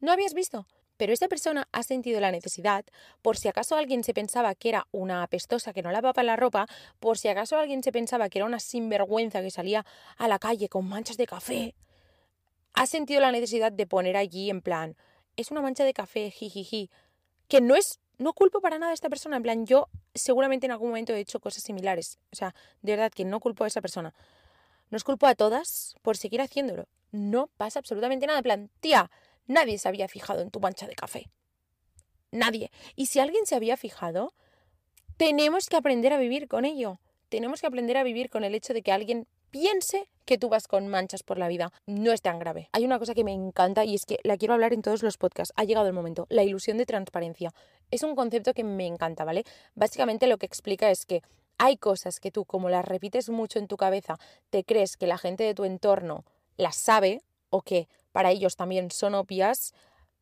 No 0.00 0.12
habías 0.12 0.34
visto. 0.34 0.66
Pero 0.96 1.12
esa 1.12 1.28
persona 1.28 1.68
ha 1.72 1.82
sentido 1.82 2.20
la 2.20 2.30
necesidad, 2.30 2.84
por 3.22 3.36
si 3.36 3.48
acaso 3.48 3.76
alguien 3.76 4.04
se 4.04 4.14
pensaba 4.14 4.54
que 4.54 4.68
era 4.68 4.86
una 4.92 5.22
apestosa 5.22 5.72
que 5.72 5.82
no 5.82 5.90
lavaba 5.90 6.22
la 6.22 6.36
ropa, 6.36 6.66
por 7.00 7.18
si 7.18 7.28
acaso 7.28 7.56
alguien 7.56 7.82
se 7.82 7.92
pensaba 7.92 8.28
que 8.28 8.38
era 8.38 8.46
una 8.46 8.60
sinvergüenza 8.60 9.42
que 9.42 9.50
salía 9.50 9.84
a 10.16 10.28
la 10.28 10.38
calle 10.38 10.68
con 10.68 10.88
manchas 10.88 11.16
de 11.16 11.26
café, 11.26 11.74
ha 12.74 12.86
sentido 12.86 13.20
la 13.20 13.32
necesidad 13.32 13.72
de 13.72 13.86
poner 13.86 14.16
allí 14.16 14.50
en 14.50 14.60
plan, 14.60 14.96
es 15.36 15.50
una 15.50 15.62
mancha 15.62 15.84
de 15.84 15.94
café, 15.94 16.30
jijiji, 16.30 16.90
que 17.48 17.60
no 17.60 17.74
es, 17.74 18.00
no 18.18 18.32
culpo 18.32 18.60
para 18.60 18.78
nada 18.78 18.92
a 18.92 18.94
esta 18.94 19.08
persona, 19.08 19.36
en 19.36 19.42
plan, 19.42 19.66
yo 19.66 19.88
seguramente 20.14 20.66
en 20.66 20.72
algún 20.72 20.88
momento 20.88 21.12
he 21.12 21.20
hecho 21.20 21.40
cosas 21.40 21.62
similares, 21.62 22.18
o 22.32 22.36
sea, 22.36 22.54
de 22.82 22.92
verdad 22.92 23.12
que 23.12 23.24
no 23.24 23.40
culpo 23.40 23.64
a 23.64 23.66
esa 23.66 23.80
persona. 23.80 24.14
No 24.90 24.96
os 24.96 25.04
culpo 25.04 25.26
a 25.26 25.34
todas 25.34 25.96
por 26.02 26.18
seguir 26.18 26.42
haciéndolo. 26.42 26.86
No 27.12 27.48
pasa 27.56 27.78
absolutamente 27.78 28.26
nada, 28.26 28.40
en 28.40 28.42
plan, 28.42 28.70
tía, 28.80 29.10
Nadie 29.46 29.78
se 29.78 29.88
había 29.88 30.08
fijado 30.08 30.40
en 30.40 30.50
tu 30.50 30.60
mancha 30.60 30.86
de 30.86 30.94
café. 30.94 31.30
Nadie. 32.30 32.70
Y 32.96 33.06
si 33.06 33.20
alguien 33.20 33.46
se 33.46 33.54
había 33.54 33.76
fijado, 33.76 34.32
tenemos 35.16 35.68
que 35.68 35.76
aprender 35.76 36.12
a 36.12 36.18
vivir 36.18 36.48
con 36.48 36.64
ello. 36.64 36.98
Tenemos 37.28 37.60
que 37.60 37.66
aprender 37.66 37.96
a 37.96 38.04
vivir 38.04 38.30
con 38.30 38.44
el 38.44 38.54
hecho 38.54 38.74
de 38.74 38.82
que 38.82 38.92
alguien 38.92 39.26
piense 39.50 40.08
que 40.24 40.38
tú 40.38 40.48
vas 40.48 40.66
con 40.66 40.88
manchas 40.88 41.22
por 41.22 41.38
la 41.38 41.48
vida. 41.48 41.72
No 41.86 42.12
es 42.12 42.22
tan 42.22 42.38
grave. 42.38 42.68
Hay 42.72 42.84
una 42.84 42.98
cosa 42.98 43.14
que 43.14 43.22
me 43.22 43.32
encanta 43.32 43.84
y 43.84 43.94
es 43.94 44.06
que 44.06 44.18
la 44.24 44.36
quiero 44.36 44.54
hablar 44.54 44.72
en 44.72 44.82
todos 44.82 45.02
los 45.02 45.18
podcasts. 45.18 45.52
Ha 45.56 45.64
llegado 45.64 45.86
el 45.86 45.92
momento. 45.92 46.26
La 46.30 46.42
ilusión 46.42 46.78
de 46.78 46.86
transparencia. 46.86 47.52
Es 47.90 48.02
un 48.02 48.16
concepto 48.16 48.54
que 48.54 48.64
me 48.64 48.86
encanta, 48.86 49.24
¿vale? 49.24 49.44
Básicamente 49.74 50.26
lo 50.26 50.38
que 50.38 50.46
explica 50.46 50.90
es 50.90 51.04
que 51.04 51.22
hay 51.58 51.76
cosas 51.76 52.18
que 52.18 52.30
tú, 52.30 52.44
como 52.44 52.70
las 52.70 52.84
repites 52.84 53.28
mucho 53.28 53.58
en 53.58 53.68
tu 53.68 53.76
cabeza, 53.76 54.18
te 54.50 54.64
crees 54.64 54.96
que 54.96 55.06
la 55.06 55.18
gente 55.18 55.44
de 55.44 55.54
tu 55.54 55.64
entorno 55.64 56.24
las 56.56 56.76
sabe 56.76 57.22
o 57.52 57.62
que 57.62 57.88
para 58.10 58.30
ellos 58.30 58.56
también 58.56 58.90
son 58.90 59.14
obvias, 59.14 59.74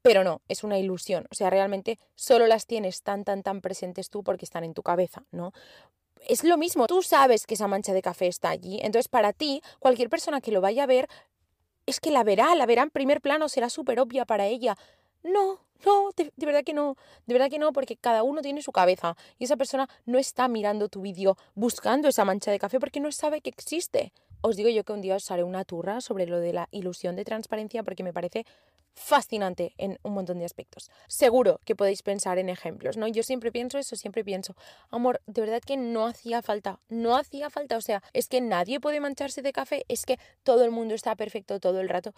pero 0.03 0.25
no, 0.25 0.43
es 0.49 0.65
una 0.65 0.79
ilusión. 0.79 1.27
O 1.31 1.35
sea, 1.35 1.49
realmente 1.49 1.99
solo 2.15 2.47
las 2.47 2.67
tienes 2.67 3.03
tan, 3.03 3.25
tan, 3.25 3.43
tan 3.43 3.61
presentes 3.61 4.11
tú 4.11 4.23
porque 4.23 4.45
están 4.45 4.65
en 4.65 4.75
tu 4.75 4.83
cabeza, 4.83 5.25
¿no? 5.31 5.53
Es 6.29 6.45
lo 6.45 6.59
mismo, 6.59 6.87
tú 6.87 7.03
sabes 7.03 7.47
que 7.47 7.55
esa 7.55 7.69
mancha 7.69 7.95
de 7.95 8.03
café 8.03 8.27
está 8.27 8.51
allí, 8.51 8.79
entonces 8.83 9.09
para 9.09 9.33
ti, 9.33 9.63
cualquier 9.79 10.11
persona 10.11 10.43
que 10.43 10.53
lo 10.53 10.61
vaya 10.61 10.83
a 10.83 10.87
ver 10.87 11.09
es 11.87 11.99
que 11.99 12.11
la 12.11 12.25
verá, 12.25 12.55
la 12.55 12.67
verá 12.67 12.83
en 12.83 12.91
primer 12.91 13.23
plano, 13.23 13.49
será 13.49 13.71
súper 13.71 14.01
obvia 14.01 14.27
para 14.27 14.47
ella. 14.47 14.77
No, 15.23 15.61
no, 15.85 16.11
de, 16.17 16.31
verdad 16.37 16.63
que 16.65 16.75
no, 16.75 16.97
de 17.27 17.35
verdad 17.35 17.49
que 17.49 17.59
no, 17.59 17.73
porque 17.73 17.97
cada 17.97 18.23
uno 18.23 18.43
tiene 18.43 18.63
su 18.63 18.73
cabeza 18.73 19.17
y 19.39 19.45
esa 19.45 19.57
persona 19.57 19.89
no 20.05 20.19
está 20.19 20.49
mirando 20.49 20.89
tu 20.89 21.01
vídeo 21.01 21.37
buscando 21.55 22.09
esa 22.09 22.25
mancha 22.25 22.51
de 22.51 22.59
café 22.59 22.79
porque 22.81 23.01
no 23.01 23.11
sabe 23.13 23.41
que 23.41 23.51
existe. 23.51 24.13
Os 24.43 24.57
digo 24.57 24.71
yo 24.71 24.85
que 24.85 24.93
un 24.93 25.03
día 25.03 25.17
os 25.17 25.31
haré 25.31 25.45
una 25.45 25.65
turra 25.65 26.01
sobre 26.01 26.27
lo 26.27 26.41
de 26.41 26.53
la 26.53 26.69
ilusión 26.71 27.15
de 27.15 27.25
transparencia 27.25 27.83
porque 27.83 28.03
me 28.03 28.13
parece 28.13 28.47
fascinante 28.95 29.75
en 29.77 29.99
un 30.03 30.15
montón 30.15 30.39
de 30.39 30.45
aspectos. 30.45 30.91
Seguro 31.09 31.61
que 31.65 31.77
podéis 31.77 32.03
pensar 32.03 32.39
en 32.39 32.49
ejemplos, 32.49 32.97
¿no? 32.97 33.07
Yo 33.07 33.23
siempre 33.23 33.53
pienso 33.53 33.79
eso, 33.79 33.97
siempre 33.97 34.25
pienso, 34.25 34.57
amor, 34.91 35.21
de 35.27 35.43
verdad 35.43 35.63
que 35.65 35.77
no 35.77 36.07
hacía 36.07 36.43
falta, 36.43 36.81
no 36.89 37.17
hacía 37.17 37.51
falta, 37.51 37.77
o 37.77 37.81
sea, 37.81 38.03
es 38.13 38.29
que 38.29 38.41
nadie 38.41 38.81
puede 38.81 39.01
mancharse 39.01 39.43
de 39.43 39.53
café, 39.53 39.85
es 39.89 40.07
que 40.07 40.19
todo 40.43 40.65
el 40.65 40.71
mundo 40.71 40.95
está 40.95 41.15
perfecto 41.17 41.61
todo 41.61 41.81
el 41.81 41.89
rato. 41.89 42.15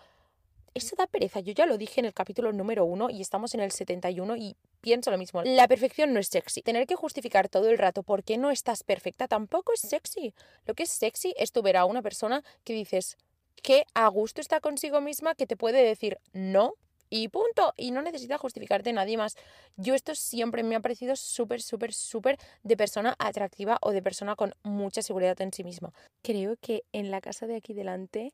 Eso 0.75 0.97
da 0.97 1.07
pereza, 1.07 1.41
yo 1.41 1.53
ya 1.53 1.67
lo 1.67 1.77
dije 1.77 2.01
en 2.01 2.07
el 2.07 2.15
capítulo 2.15 2.51
número 2.51 2.87
uno 2.87 3.11
y 3.11 3.21
estamos 3.21 3.53
en 3.55 3.61
el 3.61 3.73
71 3.73 4.37
y 4.37 4.57
pienso 4.81 5.11
lo 5.11 5.19
mismo. 5.19 5.43
La 5.43 5.69
perfección 5.69 6.15
no 6.15 6.21
es 6.21 6.29
sexy. 6.29 6.63
Tener 6.63 6.87
que 6.87 6.95
justificar 6.95 7.51
todo 7.51 7.69
el 7.69 7.77
rato 7.77 8.03
por 8.03 8.25
qué 8.25 8.39
no 8.39 8.51
estás 8.51 8.83
perfecta 8.83 9.29
tampoco 9.29 9.75
es 9.75 9.81
sexy. 9.81 10.33
Lo 10.65 10.73
que 10.75 10.85
es 10.85 10.91
sexy 10.91 11.35
es 11.37 11.53
tu 11.53 11.61
ver 11.61 11.77
a 11.77 11.85
una 11.85 12.01
persona 12.01 12.43
que 12.65 12.73
dices, 12.73 13.19
que 13.63 13.85
a 13.93 14.09
gusto 14.09 14.41
está 14.41 14.61
consigo 14.61 15.03
misma, 15.03 15.35
que 15.35 15.47
te 15.47 15.57
puede 15.57 15.85
decir 15.85 16.19
no 16.33 16.75
y 17.11 17.29
punto. 17.29 17.75
Y 17.77 17.91
no 17.91 18.01
necesita 18.01 18.39
justificarte 18.39 18.95
nadie 18.95 19.19
más. 19.19 19.37
Yo 19.77 19.95
esto 19.95 20.15
siempre 20.15 20.63
me 20.63 20.75
ha 20.75 20.81
parecido 20.81 21.17
súper, 21.17 21.61
súper, 21.61 21.93
súper 21.93 22.39
de 22.63 22.79
persona 22.79 23.15
atractiva 23.19 23.77
o 23.83 23.93
de 23.93 24.01
persona 24.01 24.37
con 24.37 24.55
mucha 24.63 25.03
seguridad 25.03 25.39
en 25.43 25.53
sí 25.53 25.65
misma. 25.65 25.93
Creo 26.23 26.57
que 26.63 26.85
en 26.93 27.11
la 27.11 27.21
casa 27.21 27.47
de 27.47 27.57
aquí 27.57 27.75
delante 27.75 28.33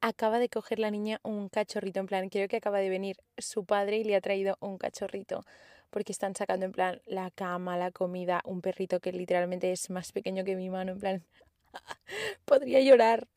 acaba 0.00 0.38
de 0.38 0.48
coger 0.48 0.78
la 0.78 0.90
niña 0.90 1.20
un 1.22 1.48
cachorrito. 1.48 2.00
En 2.00 2.06
plan, 2.06 2.28
creo 2.28 2.48
que 2.48 2.56
acaba 2.56 2.78
de 2.78 2.88
venir 2.88 3.16
su 3.38 3.64
padre 3.64 3.98
y 3.98 4.04
le 4.04 4.16
ha 4.16 4.20
traído 4.20 4.56
un 4.60 4.78
cachorrito. 4.78 5.44
Porque 5.90 6.12
están 6.12 6.34
sacando 6.34 6.66
en 6.66 6.72
plan 6.72 7.00
la 7.06 7.30
cama, 7.30 7.76
la 7.76 7.90
comida, 7.90 8.42
un 8.44 8.60
perrito 8.60 9.00
que 9.00 9.12
literalmente 9.12 9.72
es 9.72 9.90
más 9.90 10.12
pequeño 10.12 10.44
que 10.44 10.56
mi 10.56 10.68
mano. 10.68 10.92
En 10.92 11.00
plan, 11.00 11.24
podría 12.44 12.80
llorar. 12.80 13.28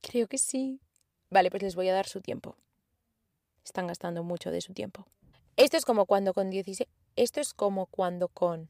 Creo 0.00 0.26
que 0.26 0.38
sí. 0.38 0.80
Vale, 1.30 1.50
pues 1.50 1.62
les 1.62 1.74
voy 1.74 1.88
a 1.88 1.94
dar 1.94 2.06
su 2.06 2.20
tiempo. 2.20 2.56
Están 3.64 3.86
gastando 3.86 4.22
mucho 4.22 4.50
de 4.50 4.60
su 4.60 4.72
tiempo. 4.74 5.06
Esto 5.56 5.76
es 5.76 5.84
como 5.84 6.06
cuando 6.06 6.34
con 6.34 6.50
16... 6.50 6.88
Esto 7.16 7.40
es 7.40 7.54
como 7.54 7.86
cuando 7.86 8.28
con... 8.28 8.68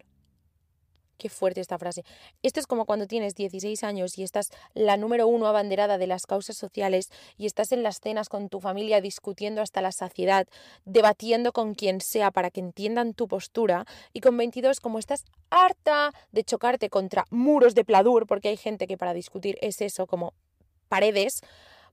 Qué 1.25 1.31
fuerte 1.31 1.62
esta 1.62 1.78
frase. 1.78 2.04
Esto 2.43 2.61
es 2.61 2.66
como 2.66 2.85
cuando 2.85 3.07
tienes 3.07 3.35
16 3.35 3.83
años 3.83 4.19
y 4.19 4.23
estás 4.23 4.50
la 4.75 4.99
número 4.99 5.26
uno 5.26 5.47
abanderada 5.47 5.97
de 5.97 6.07
las 6.07 6.26
causas 6.26 6.59
sociales 6.59 7.09
y 7.38 7.47
estás 7.47 7.73
en 7.73 7.83
las 7.83 8.00
cenas 8.00 8.28
con 8.28 8.50
tu 8.50 8.61
familia 8.61 9.00
discutiendo 9.00 9.62
hasta 9.62 9.81
la 9.81 9.90
saciedad, 9.90 10.47
debatiendo 10.85 11.52
con 11.52 11.75
quien 11.75 12.02
sea 12.02 12.31
para 12.31 12.50
que 12.50 12.61
entiendan 12.61 13.14
tu 13.14 13.26
postura 13.26 13.87
y 14.12 14.21
con 14.21 14.37
22 14.37 14.81
como 14.81 14.99
estás 14.99 15.25
harta 15.49 16.12
de 16.31 16.45
chocarte 16.45 16.90
contra 16.90 17.25
muros 17.31 17.75
de 17.75 17.87
pladur, 17.87 18.26
porque 18.26 18.49
hay 18.49 18.59
gente 18.59 18.87
que 18.87 18.99
para 18.99 19.14
discutir 19.14 19.57
es 19.62 19.81
eso, 19.81 20.07
como 20.07 20.35
paredes, 20.90 21.40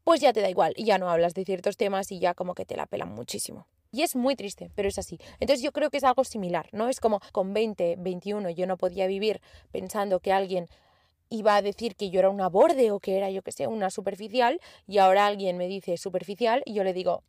pues 0.04 0.20
ya 0.20 0.34
te 0.34 0.42
da 0.42 0.50
igual 0.50 0.74
y 0.76 0.84
ya 0.84 0.98
no 0.98 1.10
hablas 1.10 1.34
de 1.36 1.46
ciertos 1.46 1.78
temas 1.78 2.12
y 2.12 2.20
ya 2.20 2.34
como 2.34 2.54
que 2.54 2.66
te 2.66 2.76
la 2.76 2.86
pelan 2.86 3.16
muchísimo. 3.16 3.66
Y 3.92 4.04
es 4.04 4.16
muy 4.16 4.36
triste, 4.36 4.72
pero 4.76 4.88
es 4.88 4.98
así. 4.98 5.20
Entonces 5.40 5.62
yo 5.62 5.72
creo 5.72 5.90
que 5.90 5.98
es 5.98 6.04
algo 6.04 6.24
similar, 6.24 6.70
¿no? 6.72 6.88
Es 6.88 7.00
como 7.00 7.20
con 7.32 7.54
20, 7.54 7.98
21 8.00 8.50
yo 8.50 8.66
no 8.66 8.78
podía 8.78 9.06
vivir 9.08 9.42
pensando 9.72 10.20
que 10.20 10.32
alguien 10.32 10.68
iba 11.30 11.56
a 11.56 11.62
decir 11.62 11.96
que 11.96 12.10
yo 12.10 12.20
era 12.20 12.30
una 12.30 12.50
borde 12.50 12.92
o 12.92 13.00
que 13.00 13.18
era, 13.18 13.30
yo 13.30 13.42
que 13.42 13.52
sé, 13.52 13.68
una 13.68 13.90
superficial 13.90 14.60
y 14.88 14.98
ahora 15.00 15.26
alguien 15.26 15.58
me 15.58 15.68
dice 15.68 15.98
superficial 15.98 16.62
y 16.66 16.74
yo 16.74 16.84
le 16.84 16.94
digo, 16.94 17.24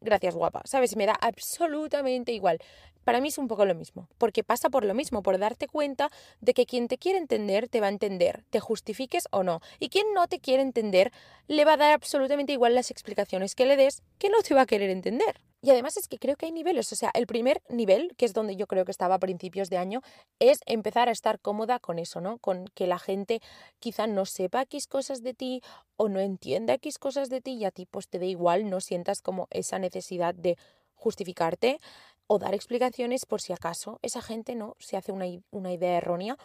gracias 0.00 0.34
guapa, 0.34 0.62
¿sabes? 0.64 0.96
Me 0.96 1.06
da 1.06 1.14
absolutamente 1.20 2.32
igual. 2.32 2.58
Para 3.04 3.20
mí 3.20 3.28
es 3.28 3.38
un 3.38 3.48
poco 3.48 3.64
lo 3.66 3.74
mismo, 3.74 4.08
porque 4.16 4.42
pasa 4.42 4.70
por 4.70 4.84
lo 4.84 4.94
mismo, 4.94 5.22
por 5.22 5.38
darte 5.38 5.68
cuenta 5.68 6.10
de 6.40 6.54
que 6.54 6.64
quien 6.64 6.88
te 6.88 6.96
quiere 6.96 7.18
entender 7.18 7.68
te 7.68 7.80
va 7.80 7.86
a 7.86 7.90
entender, 7.90 8.44
te 8.50 8.60
justifiques 8.60 9.28
o 9.30 9.42
no, 9.42 9.60
y 9.78 9.88
quien 9.88 10.06
no 10.14 10.26
te 10.26 10.40
quiere 10.40 10.62
entender 10.62 11.12
le 11.46 11.64
va 11.64 11.74
a 11.74 11.76
dar 11.76 11.92
absolutamente 11.92 12.52
igual 12.52 12.74
las 12.74 12.90
explicaciones 12.90 13.54
que 13.54 13.66
le 13.66 13.76
des, 13.76 14.02
que 14.18 14.30
no 14.30 14.40
te 14.42 14.54
va 14.54 14.62
a 14.62 14.66
querer 14.66 14.90
entender. 14.90 15.40
Y 15.64 15.70
además 15.70 15.96
es 15.96 16.08
que 16.08 16.18
creo 16.18 16.36
que 16.36 16.44
hay 16.44 16.52
niveles, 16.52 16.92
o 16.92 16.94
sea, 16.94 17.10
el 17.14 17.26
primer 17.26 17.62
nivel, 17.70 18.14
que 18.18 18.26
es 18.26 18.34
donde 18.34 18.54
yo 18.54 18.66
creo 18.66 18.84
que 18.84 18.90
estaba 18.90 19.14
a 19.14 19.18
principios 19.18 19.70
de 19.70 19.78
año, 19.78 20.02
es 20.38 20.58
empezar 20.66 21.08
a 21.08 21.12
estar 21.12 21.40
cómoda 21.40 21.78
con 21.78 21.98
eso, 21.98 22.20
¿no? 22.20 22.36
Con 22.36 22.66
que 22.74 22.86
la 22.86 22.98
gente 22.98 23.40
quizá 23.78 24.06
no 24.06 24.26
sepa 24.26 24.60
X 24.60 24.86
cosas 24.86 25.22
de 25.22 25.32
ti 25.32 25.62
o 25.96 26.10
no 26.10 26.20
entienda 26.20 26.74
X 26.74 26.98
cosas 26.98 27.30
de 27.30 27.40
ti 27.40 27.54
y 27.54 27.64
a 27.64 27.70
ti 27.70 27.86
pues 27.86 28.10
te 28.10 28.18
da 28.18 28.26
igual, 28.26 28.68
no 28.68 28.82
sientas 28.82 29.22
como 29.22 29.48
esa 29.48 29.78
necesidad 29.78 30.34
de 30.34 30.58
justificarte 30.96 31.80
o 32.26 32.38
dar 32.38 32.52
explicaciones 32.52 33.24
por 33.24 33.40
si 33.40 33.54
acaso 33.54 34.00
esa 34.02 34.20
gente 34.20 34.54
no 34.56 34.76
se 34.78 34.98
hace 34.98 35.12
una, 35.12 35.24
una 35.50 35.72
idea 35.72 35.96
errónea. 35.96 36.36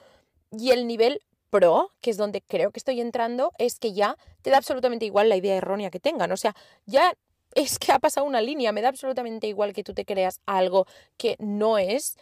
Y 0.50 0.72
el 0.72 0.88
nivel 0.88 1.20
pro, 1.50 1.92
que 2.00 2.12
es 2.12 2.16
donde 2.16 2.42
creo 2.42 2.72
que 2.72 2.80
estoy 2.80 3.02
entrando, 3.02 3.52
es 3.58 3.80
que 3.80 3.92
ya 3.92 4.16
te 4.44 4.50
da 4.50 4.56
absolutamente 4.56 5.06
igual 5.06 5.28
la 5.28 5.36
idea 5.36 5.58
errónea 5.58 5.90
que 5.90 6.00
tengan. 6.00 6.32
O 6.32 6.38
sea, 6.38 6.56
ya 6.86 7.14
es 7.56 7.80
que 7.80 7.92
ha 7.92 8.00
pasado 8.00 8.26
una 8.26 8.42
línea, 8.42 8.72
me 8.72 8.82
da 8.82 8.90
absolutamente 8.90 9.48
igual 9.48 9.74
que 9.74 9.84
tú 9.84 9.94
te 9.94 10.06
creas 10.06 10.42
algo 10.46 10.86
que 11.18 11.36
no 11.40 11.78
es, 11.78 12.18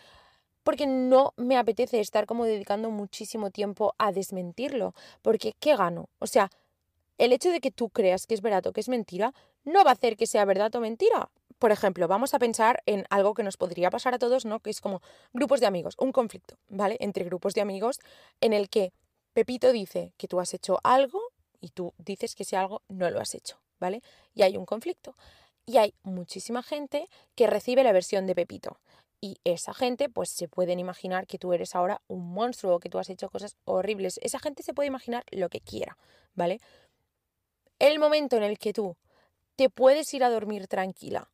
porque 0.63 0.87
no 0.87 1.33
me 1.37 1.57
apetece 1.57 1.99
estar 1.99 2.25
como 2.25 2.45
dedicando 2.45 2.91
muchísimo 2.91 3.51
tiempo 3.51 3.95
a 3.97 4.11
desmentirlo, 4.11 4.93
porque 5.21 5.53
¿qué 5.59 5.75
gano? 5.75 6.09
O 6.19 6.27
sea, 6.27 6.49
el 7.17 7.33
hecho 7.33 7.49
de 7.51 7.61
que 7.61 7.71
tú 7.71 7.89
creas 7.89 8.27
que 8.27 8.35
es 8.35 8.41
verdad 8.41 8.67
o 8.67 8.73
que 8.73 8.81
es 8.81 8.89
mentira 8.89 9.33
no 9.63 9.83
va 9.83 9.91
a 9.91 9.93
hacer 9.93 10.17
que 10.17 10.27
sea 10.27 10.45
verdad 10.45 10.73
o 10.75 10.79
mentira 10.79 11.29
por 11.59 11.71
ejemplo, 11.71 12.07
vamos 12.07 12.33
a 12.33 12.39
pensar 12.39 12.83
en 12.85 13.05
algo 13.09 13.33
que 13.33 13.43
nos 13.43 13.57
podría 13.57 13.89
pasar 13.89 14.13
a 14.13 14.19
todos, 14.19 14.45
¿no? 14.45 14.59
Que 14.59 14.69
es 14.69 14.81
como 14.81 15.01
grupos 15.33 15.59
de 15.59 15.65
amigos, 15.65 15.95
un 15.97 16.11
conflicto, 16.11 16.57
¿vale? 16.69 16.97
Entre 16.99 17.23
grupos 17.23 17.53
de 17.53 17.61
amigos 17.61 17.99
en 18.41 18.53
el 18.53 18.69
que 18.69 18.93
Pepito 19.33 19.71
dice 19.71 20.13
que 20.17 20.27
tú 20.27 20.39
has 20.39 20.53
hecho 20.53 20.79
algo 20.83 21.19
y 21.59 21.69
tú 21.69 21.93
dices 21.97 22.35
que 22.35 22.43
ese 22.43 22.57
algo 22.57 22.83
no 22.87 23.09
lo 23.09 23.19
has 23.19 23.33
hecho, 23.33 23.59
¿vale? 23.79 24.01
Y 24.33 24.43
hay 24.43 24.57
un 24.57 24.65
conflicto. 24.65 25.15
Y 25.65 25.77
hay 25.77 25.93
muchísima 26.03 26.63
gente 26.63 27.07
que 27.35 27.47
recibe 27.47 27.83
la 27.83 27.91
versión 27.91 28.25
de 28.25 28.35
Pepito. 28.35 28.79
Y 29.19 29.37
esa 29.43 29.73
gente, 29.73 30.09
pues 30.09 30.29
se 30.29 30.47
pueden 30.47 30.79
imaginar 30.79 31.27
que 31.27 31.39
tú 31.39 31.53
eres 31.53 31.75
ahora 31.75 32.01
un 32.07 32.31
monstruo 32.33 32.79
que 32.79 32.89
tú 32.89 32.99
has 32.99 33.09
hecho 33.09 33.29
cosas 33.29 33.57
horribles. 33.65 34.19
Esa 34.21 34.39
gente 34.39 34.63
se 34.63 34.73
puede 34.73 34.87
imaginar 34.87 35.23
lo 35.31 35.49
que 35.49 35.59
quiera, 35.59 35.97
¿vale? 36.35 36.59
El 37.79 37.99
momento 37.99 38.37
en 38.37 38.43
el 38.43 38.59
que 38.59 38.73
tú 38.73 38.95
te 39.55 39.69
puedes 39.69 40.13
ir 40.13 40.23
a 40.23 40.29
dormir 40.29 40.67
tranquila 40.67 41.29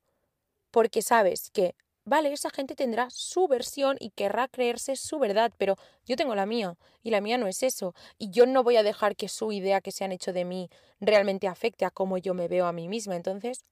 porque 0.74 1.04
sabes 1.04 1.52
que, 1.52 1.76
vale, 2.06 2.32
esa 2.32 2.50
gente 2.50 2.76
tendrá 2.76 3.10
su 3.10 3.48
versión 3.48 3.98
y 4.00 4.10
querrá 4.12 4.48
creerse 4.48 4.96
su 4.96 5.20
verdad, 5.20 5.52
pero 5.58 5.76
yo 6.06 6.16
tengo 6.16 6.36
la 6.36 6.46
mía 6.46 6.76
y 7.02 7.12
la 7.12 7.22
mía 7.22 7.38
no 7.38 7.48
es 7.48 7.64
eso. 7.64 7.94
Y 8.18 8.30
yo 8.30 8.46
no 8.46 8.64
voy 8.64 8.78
a 8.78 8.84
dejar 8.84 9.16
que 9.16 9.30
su 9.30 9.52
idea 9.52 9.82
que 9.82 9.92
se 9.92 10.04
han 10.04 10.12
hecho 10.12 10.34
de 10.34 10.46
mí 10.46 10.70
realmente 11.00 11.48
afecte 11.48 11.86
a 11.86 11.92
cómo 11.92 12.18
yo 12.18 12.34
me 12.34 12.48
veo 12.48 12.66
a 12.66 12.74
mí 12.74 12.88
misma. 12.88 13.16
Entonces, 13.16 13.64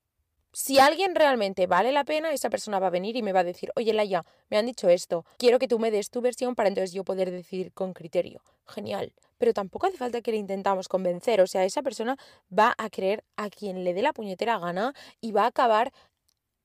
si 0.53 0.79
alguien 0.79 1.15
realmente 1.15 1.65
vale 1.65 1.91
la 1.91 2.03
pena, 2.03 2.33
esa 2.33 2.49
persona 2.49 2.79
va 2.79 2.87
a 2.87 2.91
venir 2.91 3.15
y 3.15 3.21
me 3.21 3.31
va 3.31 3.39
a 3.39 3.45
decir, 3.45 3.71
oye 3.75 3.93
Laia, 3.93 4.25
me 4.49 4.57
han 4.57 4.65
dicho 4.65 4.89
esto, 4.89 5.25
quiero 5.37 5.59
que 5.59 5.67
tú 5.67 5.79
me 5.79 5.91
des 5.91 6.09
tu 6.09 6.19
versión 6.19 6.55
para 6.55 6.67
entonces 6.67 6.91
yo 6.91 7.05
poder 7.05 7.31
decidir 7.31 7.71
con 7.71 7.93
criterio. 7.93 8.41
Genial. 8.67 9.13
Pero 9.37 9.53
tampoco 9.53 9.87
hace 9.87 9.97
falta 9.97 10.21
que 10.21 10.31
le 10.31 10.37
intentamos 10.37 10.87
convencer, 10.87 11.41
o 11.41 11.47
sea, 11.47 11.63
esa 11.63 11.81
persona 11.81 12.17
va 12.57 12.75
a 12.77 12.89
creer 12.89 13.23
a 13.37 13.49
quien 13.49 13.83
le 13.83 13.93
dé 13.93 14.01
la 14.01 14.13
puñetera 14.13 14.59
gana 14.59 14.93
y 15.19 15.31
va 15.31 15.43
a 15.43 15.47
acabar 15.47 15.93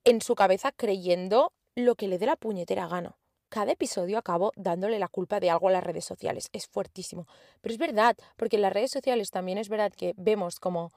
en 0.06 0.22
su 0.22 0.36
cabeza 0.36 0.72
creyendo 0.72 1.52
lo 1.74 1.96
que 1.96 2.06
le 2.06 2.18
dé 2.18 2.26
la 2.26 2.36
puñetera 2.36 2.86
gana. 2.86 3.18
Cada 3.48 3.72
episodio 3.72 4.18
acabo 4.18 4.52
dándole 4.56 5.00
la 5.00 5.08
culpa 5.08 5.40
de 5.40 5.50
algo 5.50 5.68
a 5.68 5.72
las 5.72 5.84
redes 5.84 6.04
sociales. 6.04 6.48
Es 6.52 6.68
fuertísimo. 6.68 7.26
Pero 7.60 7.72
es 7.72 7.78
verdad, 7.78 8.16
porque 8.36 8.56
en 8.56 8.62
las 8.62 8.72
redes 8.72 8.92
sociales 8.92 9.30
también 9.30 9.58
es 9.58 9.68
verdad 9.68 9.92
que 9.92 10.14
vemos 10.16 10.60
como, 10.60 10.92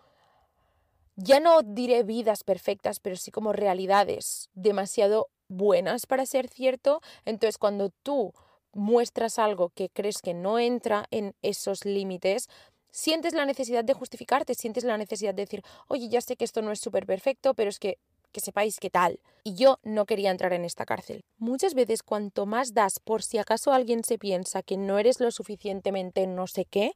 ya 1.15 1.39
no 1.39 1.63
diré 1.63 2.03
vidas 2.03 2.43
perfectas, 2.43 2.99
pero 2.99 3.15
sí 3.15 3.31
como 3.31 3.51
realidades 3.51 4.49
demasiado 4.53 5.29
buenas 5.47 6.05
para 6.05 6.27
ser 6.27 6.47
cierto. 6.47 7.01
Entonces 7.25 7.57
cuando 7.57 7.89
tú 8.03 8.33
muestras 8.73 9.39
algo 9.39 9.69
que 9.69 9.89
crees 9.89 10.21
que 10.21 10.35
no 10.35 10.59
entra 10.59 11.07
en 11.09 11.33
esos 11.41 11.83
límites, 11.83 12.47
sientes 12.91 13.33
la 13.33 13.45
necesidad 13.45 13.83
de 13.83 13.93
justificarte, 13.93 14.53
sientes 14.53 14.83
la 14.83 14.97
necesidad 14.97 15.33
de 15.33 15.43
decir, 15.43 15.63
oye, 15.87 16.09
ya 16.09 16.21
sé 16.21 16.35
que 16.35 16.45
esto 16.45 16.61
no 16.61 16.71
es 16.71 16.79
súper 16.79 17.07
perfecto, 17.07 17.55
pero 17.55 17.69
es 17.69 17.79
que 17.79 17.97
que 18.31 18.41
sepáis 18.41 18.79
qué 18.79 18.89
tal. 18.89 19.19
Y 19.43 19.55
yo 19.55 19.79
no 19.83 20.05
quería 20.05 20.31
entrar 20.31 20.53
en 20.53 20.65
esta 20.65 20.85
cárcel. 20.85 21.21
Muchas 21.37 21.73
veces 21.73 22.03
cuanto 22.03 22.45
más 22.45 22.73
das 22.73 22.99
por 22.99 23.23
si 23.23 23.37
acaso 23.37 23.71
alguien 23.71 24.03
se 24.03 24.17
piensa 24.17 24.61
que 24.63 24.77
no 24.77 24.99
eres 24.99 25.19
lo 25.19 25.31
suficientemente 25.31 26.27
no 26.27 26.47
sé 26.47 26.65
qué, 26.65 26.93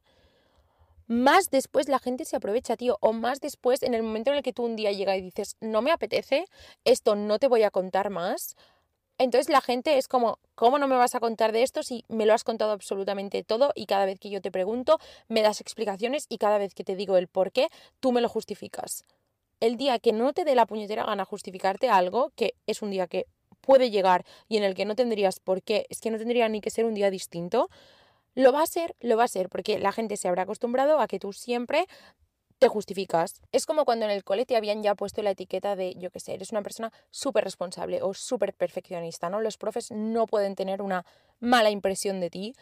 más 1.06 1.50
después 1.50 1.88
la 1.88 1.98
gente 1.98 2.24
se 2.24 2.36
aprovecha, 2.36 2.76
tío, 2.76 2.96
o 3.00 3.12
más 3.12 3.40
después 3.40 3.82
en 3.82 3.92
el 3.94 4.02
momento 4.02 4.30
en 4.30 4.38
el 4.38 4.42
que 4.42 4.54
tú 4.54 4.64
un 4.64 4.76
día 4.76 4.90
llegas 4.92 5.18
y 5.18 5.22
dices, 5.22 5.56
no 5.60 5.82
me 5.82 5.92
apetece, 5.92 6.46
esto 6.84 7.14
no 7.14 7.38
te 7.38 7.48
voy 7.48 7.62
a 7.62 7.70
contar 7.70 8.08
más, 8.10 8.56
Entonces 9.18 9.48
la 9.48 9.60
gente 9.60 9.96
es 9.98 10.08
como, 10.08 10.38
¿cómo 10.56 10.78
no 10.78 10.88
me 10.88 10.96
vas 10.96 11.14
a 11.14 11.20
contar 11.20 11.52
de 11.52 11.62
esto 11.62 11.82
si 11.82 12.04
me 12.08 12.26
lo 12.26 12.34
has 12.34 12.44
contado 12.44 12.72
absolutamente 12.72 13.44
todo 13.44 13.72
y 13.74 13.86
cada 13.86 14.06
vez 14.06 14.18
que 14.18 14.30
yo 14.30 14.40
te 14.40 14.50
pregunto 14.50 14.98
me 15.28 15.42
das 15.42 15.60
explicaciones 15.60 16.26
y 16.28 16.38
cada 16.38 16.58
vez 16.58 16.74
que 16.74 16.84
te 16.84 16.96
digo 16.96 17.16
el 17.16 17.28
por 17.28 17.52
qué, 17.52 17.68
tú 18.00 18.12
me 18.12 18.20
lo 18.20 18.28
justificas? 18.28 19.04
El 19.64 19.78
día 19.78 19.98
que 19.98 20.12
no 20.12 20.34
te 20.34 20.44
dé 20.44 20.54
la 20.54 20.66
puñetera 20.66 21.06
gana 21.06 21.24
justificarte 21.24 21.88
algo, 21.88 22.32
que 22.36 22.52
es 22.66 22.82
un 22.82 22.90
día 22.90 23.06
que 23.06 23.24
puede 23.62 23.90
llegar 23.90 24.26
y 24.46 24.58
en 24.58 24.62
el 24.62 24.74
que 24.74 24.84
no 24.84 24.94
tendrías 24.94 25.40
por 25.40 25.62
qué, 25.62 25.86
es 25.88 26.02
que 26.02 26.10
no 26.10 26.18
tendría 26.18 26.46
ni 26.50 26.60
que 26.60 26.68
ser 26.68 26.84
un 26.84 26.92
día 26.92 27.08
distinto, 27.08 27.70
lo 28.34 28.52
va 28.52 28.60
a 28.60 28.66
ser, 28.66 28.94
lo 29.00 29.16
va 29.16 29.24
a 29.24 29.28
ser, 29.28 29.48
porque 29.48 29.78
la 29.78 29.90
gente 29.90 30.18
se 30.18 30.28
habrá 30.28 30.42
acostumbrado 30.42 31.00
a 31.00 31.06
que 31.06 31.18
tú 31.18 31.32
siempre 31.32 31.86
te 32.58 32.68
justificas. 32.68 33.40
Es 33.52 33.64
como 33.64 33.86
cuando 33.86 34.04
en 34.04 34.10
el 34.10 34.22
cole 34.22 34.44
te 34.44 34.54
habían 34.54 34.82
ya 34.82 34.94
puesto 34.96 35.22
la 35.22 35.30
etiqueta 35.30 35.76
de, 35.76 35.94
yo 35.94 36.10
qué 36.10 36.20
sé, 36.20 36.34
eres 36.34 36.52
una 36.52 36.60
persona 36.60 36.92
súper 37.10 37.44
responsable 37.44 38.02
o 38.02 38.12
súper 38.12 38.52
perfeccionista, 38.52 39.30
¿no? 39.30 39.40
Los 39.40 39.56
profes 39.56 39.90
no 39.92 40.26
pueden 40.26 40.56
tener 40.56 40.82
una 40.82 41.06
mala 41.40 41.70
impresión 41.70 42.20
de 42.20 42.28
ti. 42.28 42.54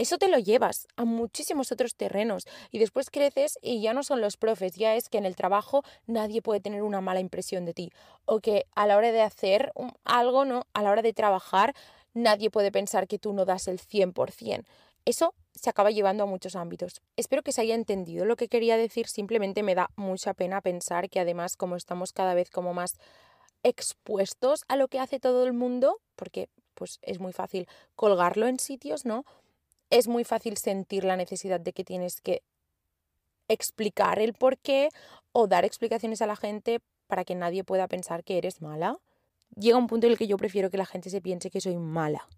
Eso 0.00 0.16
te 0.16 0.28
lo 0.28 0.38
llevas 0.38 0.88
a 0.96 1.04
muchísimos 1.04 1.72
otros 1.72 1.94
terrenos 1.94 2.46
y 2.70 2.78
después 2.78 3.10
creces 3.10 3.58
y 3.60 3.82
ya 3.82 3.92
no 3.92 4.02
son 4.02 4.22
los 4.22 4.38
profes, 4.38 4.76
ya 4.76 4.94
es 4.94 5.10
que 5.10 5.18
en 5.18 5.26
el 5.26 5.36
trabajo 5.36 5.82
nadie 6.06 6.40
puede 6.40 6.58
tener 6.58 6.82
una 6.82 7.02
mala 7.02 7.20
impresión 7.20 7.66
de 7.66 7.74
ti 7.74 7.92
o 8.24 8.40
que 8.40 8.64
a 8.74 8.86
la 8.86 8.96
hora 8.96 9.12
de 9.12 9.20
hacer 9.20 9.72
algo, 10.04 10.46
¿no? 10.46 10.66
A 10.72 10.80
la 10.80 10.90
hora 10.90 11.02
de 11.02 11.12
trabajar 11.12 11.74
nadie 12.14 12.48
puede 12.48 12.72
pensar 12.72 13.08
que 13.08 13.18
tú 13.18 13.34
no 13.34 13.44
das 13.44 13.68
el 13.68 13.78
100%. 13.78 14.64
Eso 15.04 15.34
se 15.54 15.68
acaba 15.68 15.90
llevando 15.90 16.22
a 16.22 16.26
muchos 16.26 16.56
ámbitos. 16.56 17.02
Espero 17.18 17.42
que 17.42 17.52
se 17.52 17.60
haya 17.60 17.74
entendido 17.74 18.24
lo 18.24 18.36
que 18.36 18.48
quería 18.48 18.78
decir, 18.78 19.06
simplemente 19.06 19.62
me 19.62 19.74
da 19.74 19.90
mucha 19.96 20.32
pena 20.32 20.62
pensar 20.62 21.10
que 21.10 21.20
además 21.20 21.58
como 21.58 21.76
estamos 21.76 22.14
cada 22.14 22.32
vez 22.32 22.48
como 22.48 22.72
más 22.72 22.96
expuestos 23.62 24.64
a 24.66 24.76
lo 24.76 24.88
que 24.88 24.98
hace 24.98 25.20
todo 25.20 25.44
el 25.44 25.52
mundo, 25.52 26.00
porque 26.16 26.48
pues 26.72 27.00
es 27.02 27.20
muy 27.20 27.34
fácil 27.34 27.68
colgarlo 27.96 28.46
en 28.46 28.58
sitios, 28.58 29.04
¿no? 29.04 29.26
Es 29.90 30.08
muy 30.08 30.24
fácil 30.24 30.56
sentir 30.56 31.04
la 31.04 31.16
necesidad 31.16 31.60
de 31.60 31.72
que 31.72 31.84
tienes 31.84 32.20
que 32.20 32.42
explicar 33.48 34.18
el 34.18 34.32
por 34.32 34.58
qué 34.58 34.88
o 35.32 35.46
dar 35.46 35.64
explicaciones 35.64 36.22
a 36.22 36.26
la 36.26 36.36
gente 36.36 36.80
para 37.06 37.24
que 37.24 37.34
nadie 37.34 37.64
pueda 37.64 37.88
pensar 37.88 38.22
que 38.24 38.38
eres 38.38 38.62
mala. 38.62 38.96
Llega 39.56 39.76
un 39.76 39.88
punto 39.88 40.06
en 40.06 40.12
el 40.12 40.18
que 40.18 40.28
yo 40.28 40.36
prefiero 40.36 40.70
que 40.70 40.78
la 40.78 40.86
gente 40.86 41.10
se 41.10 41.20
piense 41.20 41.50
que 41.50 41.60
soy 41.60 41.76
mala 41.76 42.28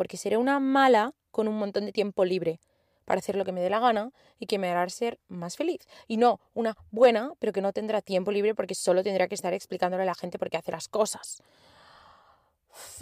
porque 0.00 0.16
seré 0.16 0.38
una 0.38 0.60
mala 0.60 1.12
con 1.30 1.46
un 1.46 1.58
montón 1.58 1.84
de 1.84 1.92
tiempo 1.92 2.24
libre 2.24 2.58
para 3.04 3.18
hacer 3.18 3.36
lo 3.36 3.44
que 3.44 3.52
me 3.52 3.60
dé 3.60 3.68
la 3.68 3.80
gana 3.80 4.12
y 4.38 4.46
que 4.46 4.58
me 4.58 4.70
hará 4.70 4.88
ser 4.88 5.20
más 5.28 5.58
feliz. 5.58 5.86
Y 6.08 6.16
no 6.16 6.40
una 6.54 6.74
buena, 6.90 7.34
pero 7.38 7.52
que 7.52 7.60
no 7.60 7.74
tendrá 7.74 8.00
tiempo 8.00 8.30
libre 8.30 8.54
porque 8.54 8.74
solo 8.74 9.02
tendrá 9.02 9.28
que 9.28 9.34
estar 9.34 9.52
explicándole 9.52 10.04
a 10.04 10.06
la 10.06 10.14
gente 10.14 10.38
por 10.38 10.48
qué 10.48 10.56
hace 10.56 10.72
las 10.72 10.88
cosas 10.88 11.42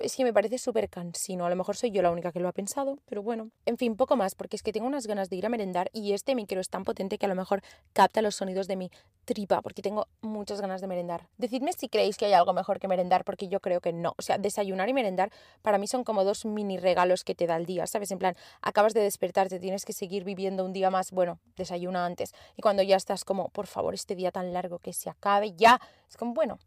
es 0.00 0.16
que 0.16 0.24
me 0.24 0.32
parece 0.32 0.58
súper 0.58 0.88
cansino. 0.88 1.46
A 1.46 1.50
lo 1.50 1.56
mejor 1.56 1.76
soy 1.76 1.90
yo 1.90 2.02
la 2.02 2.10
única 2.10 2.32
que 2.32 2.40
lo 2.40 2.48
ha 2.48 2.52
pensado, 2.52 2.98
pero 3.06 3.22
bueno. 3.22 3.50
En 3.66 3.76
fin, 3.76 3.96
poco 3.96 4.16
más, 4.16 4.34
porque 4.34 4.56
es 4.56 4.62
que 4.62 4.72
tengo 4.72 4.86
unas 4.86 5.06
ganas 5.06 5.30
de 5.30 5.36
ir 5.36 5.46
a 5.46 5.48
merendar 5.48 5.90
y 5.92 6.12
este 6.12 6.34
micro 6.34 6.60
es 6.60 6.68
tan 6.68 6.84
potente 6.84 7.18
que 7.18 7.26
a 7.26 7.28
lo 7.28 7.34
mejor 7.34 7.62
capta 7.92 8.22
los 8.22 8.36
sonidos 8.36 8.66
de 8.66 8.76
mi 8.76 8.90
tripa, 9.24 9.60
porque 9.62 9.82
tengo 9.82 10.06
muchas 10.20 10.60
ganas 10.60 10.80
de 10.80 10.86
merendar. 10.86 11.28
Decidme 11.36 11.72
si 11.72 11.88
creéis 11.88 12.16
que 12.16 12.26
hay 12.26 12.32
algo 12.32 12.52
mejor 12.52 12.78
que 12.78 12.88
merendar, 12.88 13.24
porque 13.24 13.48
yo 13.48 13.60
creo 13.60 13.80
que 13.80 13.92
no. 13.92 14.14
O 14.18 14.22
sea, 14.22 14.38
desayunar 14.38 14.88
y 14.88 14.94
merendar 14.94 15.30
para 15.62 15.78
mí 15.78 15.86
son 15.86 16.04
como 16.04 16.24
dos 16.24 16.44
mini 16.44 16.78
regalos 16.78 17.24
que 17.24 17.34
te 17.34 17.46
da 17.46 17.56
el 17.56 17.66
día, 17.66 17.86
¿sabes? 17.86 18.10
En 18.10 18.18
plan, 18.18 18.36
acabas 18.62 18.94
de 18.94 19.00
despertarte, 19.00 19.60
tienes 19.60 19.84
que 19.84 19.92
seguir 19.92 20.24
viviendo 20.24 20.64
un 20.64 20.72
día 20.72 20.90
más, 20.90 21.10
bueno, 21.10 21.38
desayuna 21.56 22.06
antes. 22.06 22.32
Y 22.56 22.62
cuando 22.62 22.82
ya 22.82 22.96
estás 22.96 23.24
como, 23.24 23.48
por 23.50 23.66
favor, 23.66 23.94
este 23.94 24.14
día 24.14 24.30
tan 24.30 24.52
largo 24.52 24.78
que 24.78 24.92
se 24.92 25.10
acabe 25.10 25.52
ya, 25.52 25.80
es 26.08 26.16
como, 26.16 26.32
bueno, 26.32 26.58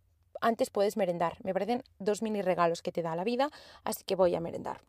antes 0.41 0.69
puedes 0.69 0.97
merendar. 0.97 1.37
Me 1.43 1.53
parecen 1.53 1.83
dos 1.99 2.21
mini 2.21 2.41
regalos 2.41 2.81
que 2.81 2.91
te 2.91 3.01
da 3.01 3.15
la 3.15 3.23
vida, 3.23 3.49
así 3.83 4.03
que 4.03 4.15
voy 4.15 4.35
a 4.35 4.39
merendar. 4.39 4.81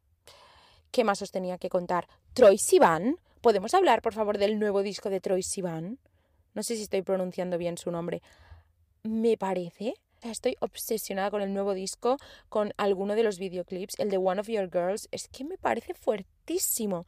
¿Qué 0.90 1.04
más 1.04 1.22
os 1.22 1.30
tenía 1.30 1.58
que 1.58 1.70
contar? 1.70 2.08
Troy 2.34 2.58
Sivan. 2.58 3.16
¿Podemos 3.40 3.74
hablar, 3.74 4.02
por 4.02 4.12
favor, 4.12 4.38
del 4.38 4.58
nuevo 4.58 4.82
disco 4.82 5.10
de 5.10 5.20
Troy 5.20 5.42
Sivan? 5.42 5.98
No 6.54 6.62
sé 6.62 6.76
si 6.76 6.82
estoy 6.82 7.02
pronunciando 7.02 7.56
bien 7.58 7.78
su 7.78 7.90
nombre. 7.90 8.22
Me 9.02 9.36
parece. 9.36 9.94
Estoy 10.20 10.56
obsesionada 10.60 11.30
con 11.30 11.42
el 11.42 11.52
nuevo 11.52 11.74
disco, 11.74 12.18
con 12.48 12.72
alguno 12.76 13.14
de 13.14 13.24
los 13.24 13.38
videoclips, 13.38 13.98
el 13.98 14.10
de 14.10 14.18
One 14.18 14.40
of 14.40 14.48
Your 14.48 14.70
Girls. 14.70 15.08
Es 15.10 15.28
que 15.28 15.44
me 15.44 15.58
parece 15.58 15.94
fuertísimo. 15.94 17.06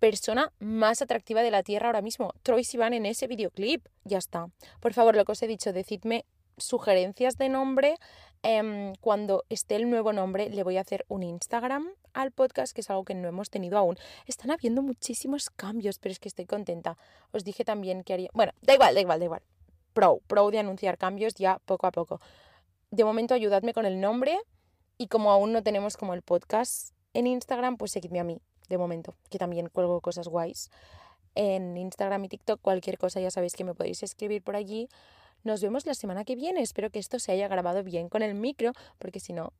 Persona 0.00 0.52
más 0.58 1.02
atractiva 1.02 1.42
de 1.42 1.50
la 1.50 1.62
Tierra 1.62 1.86
ahora 1.86 2.02
mismo. 2.02 2.32
Troy 2.42 2.64
Sivan 2.64 2.94
en 2.94 3.06
ese 3.06 3.26
videoclip. 3.26 3.86
Ya 4.04 4.18
está. 4.18 4.48
Por 4.80 4.94
favor, 4.94 5.14
lo 5.14 5.24
que 5.24 5.32
os 5.32 5.42
he 5.42 5.46
dicho, 5.46 5.72
decidme 5.72 6.24
sugerencias 6.60 7.36
de 7.36 7.48
nombre. 7.48 7.96
Em, 8.42 8.94
cuando 9.00 9.44
esté 9.48 9.76
el 9.76 9.90
nuevo 9.90 10.12
nombre, 10.12 10.48
le 10.48 10.62
voy 10.62 10.76
a 10.76 10.82
hacer 10.82 11.04
un 11.08 11.22
Instagram 11.22 11.88
al 12.12 12.30
podcast, 12.30 12.72
que 12.72 12.82
es 12.82 12.90
algo 12.90 13.04
que 13.04 13.14
no 13.14 13.28
hemos 13.28 13.50
tenido 13.50 13.78
aún. 13.78 13.96
Están 14.26 14.50
habiendo 14.50 14.82
muchísimos 14.82 15.50
cambios, 15.50 15.98
pero 15.98 16.12
es 16.12 16.18
que 16.18 16.28
estoy 16.28 16.46
contenta. 16.46 16.96
Os 17.32 17.44
dije 17.44 17.64
también 17.64 18.04
que 18.04 18.14
haría. 18.14 18.30
Bueno, 18.34 18.52
da 18.62 18.74
igual, 18.74 18.94
da 18.94 19.00
igual, 19.00 19.18
da 19.18 19.24
igual. 19.24 19.42
Pro, 19.92 20.20
pro 20.26 20.50
de 20.50 20.60
anunciar 20.60 20.98
cambios 20.98 21.34
ya 21.34 21.58
poco 21.64 21.86
a 21.86 21.90
poco. 21.90 22.20
De 22.90 23.04
momento, 23.04 23.34
ayudadme 23.34 23.74
con 23.74 23.86
el 23.86 24.00
nombre. 24.00 24.38
Y 24.96 25.08
como 25.08 25.30
aún 25.30 25.52
no 25.52 25.62
tenemos 25.62 25.96
como 25.96 26.14
el 26.14 26.22
podcast 26.22 26.92
en 27.14 27.26
Instagram, 27.26 27.76
pues 27.76 27.92
seguidme 27.92 28.20
a 28.20 28.24
mí, 28.24 28.40
de 28.68 28.78
momento, 28.78 29.14
que 29.30 29.38
también 29.38 29.68
cuelgo 29.68 30.00
cosas 30.00 30.28
guays. 30.28 30.70
En 31.34 31.76
Instagram 31.76 32.24
y 32.24 32.28
TikTok, 32.28 32.60
cualquier 32.60 32.98
cosa 32.98 33.20
ya 33.20 33.30
sabéis 33.30 33.54
que 33.54 33.64
me 33.64 33.74
podéis 33.74 34.02
escribir 34.02 34.42
por 34.42 34.56
allí. 34.56 34.88
Nos 35.44 35.62
vemos 35.62 35.86
la 35.86 35.94
semana 35.94 36.24
que 36.24 36.36
viene. 36.36 36.62
Espero 36.62 36.90
que 36.90 36.98
esto 36.98 37.18
se 37.18 37.32
haya 37.32 37.48
grabado 37.48 37.82
bien 37.82 38.08
con 38.08 38.22
el 38.22 38.34
micro, 38.34 38.72
porque 38.98 39.20
si 39.20 39.32
no, 39.32 39.52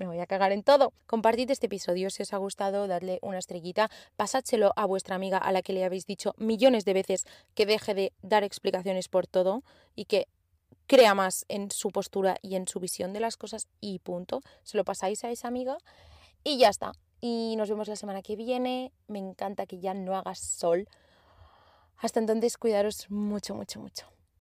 me 0.00 0.06
voy 0.06 0.18
a 0.18 0.26
cagar 0.26 0.50
en 0.52 0.62
todo. 0.62 0.92
Compartid 1.06 1.50
este 1.50 1.66
episodio 1.66 2.10
si 2.10 2.22
os 2.22 2.32
ha 2.32 2.38
gustado, 2.38 2.88
dadle 2.88 3.18
una 3.22 3.38
estrellita, 3.38 3.90
pasádselo 4.16 4.72
a 4.74 4.86
vuestra 4.86 5.14
amiga 5.14 5.38
a 5.38 5.52
la 5.52 5.62
que 5.62 5.72
le 5.72 5.84
habéis 5.84 6.06
dicho 6.06 6.34
millones 6.38 6.84
de 6.84 6.94
veces 6.94 7.26
que 7.54 7.66
deje 7.66 7.94
de 7.94 8.12
dar 8.22 8.42
explicaciones 8.42 9.08
por 9.08 9.26
todo 9.26 9.62
y 9.94 10.06
que 10.06 10.26
crea 10.86 11.14
más 11.14 11.44
en 11.48 11.70
su 11.70 11.90
postura 11.90 12.38
y 12.42 12.56
en 12.56 12.66
su 12.66 12.80
visión 12.80 13.12
de 13.12 13.20
las 13.20 13.36
cosas 13.36 13.68
y 13.80 13.98
punto. 14.00 14.40
Se 14.64 14.76
lo 14.76 14.84
pasáis 14.84 15.22
a 15.22 15.30
esa 15.30 15.48
amiga 15.48 15.76
y 16.42 16.58
ya 16.58 16.70
está. 16.70 16.92
Y 17.20 17.54
nos 17.56 17.68
vemos 17.68 17.86
la 17.86 17.96
semana 17.96 18.22
que 18.22 18.36
viene. 18.36 18.92
Me 19.06 19.18
encanta 19.18 19.66
que 19.66 19.78
ya 19.78 19.92
no 19.92 20.16
hagas 20.16 20.38
sol. 20.38 20.88
Hasta 21.98 22.18
entonces, 22.18 22.56
cuidaros 22.56 23.10
mucho, 23.10 23.54
mucho, 23.54 23.78
mucho. 23.78 24.06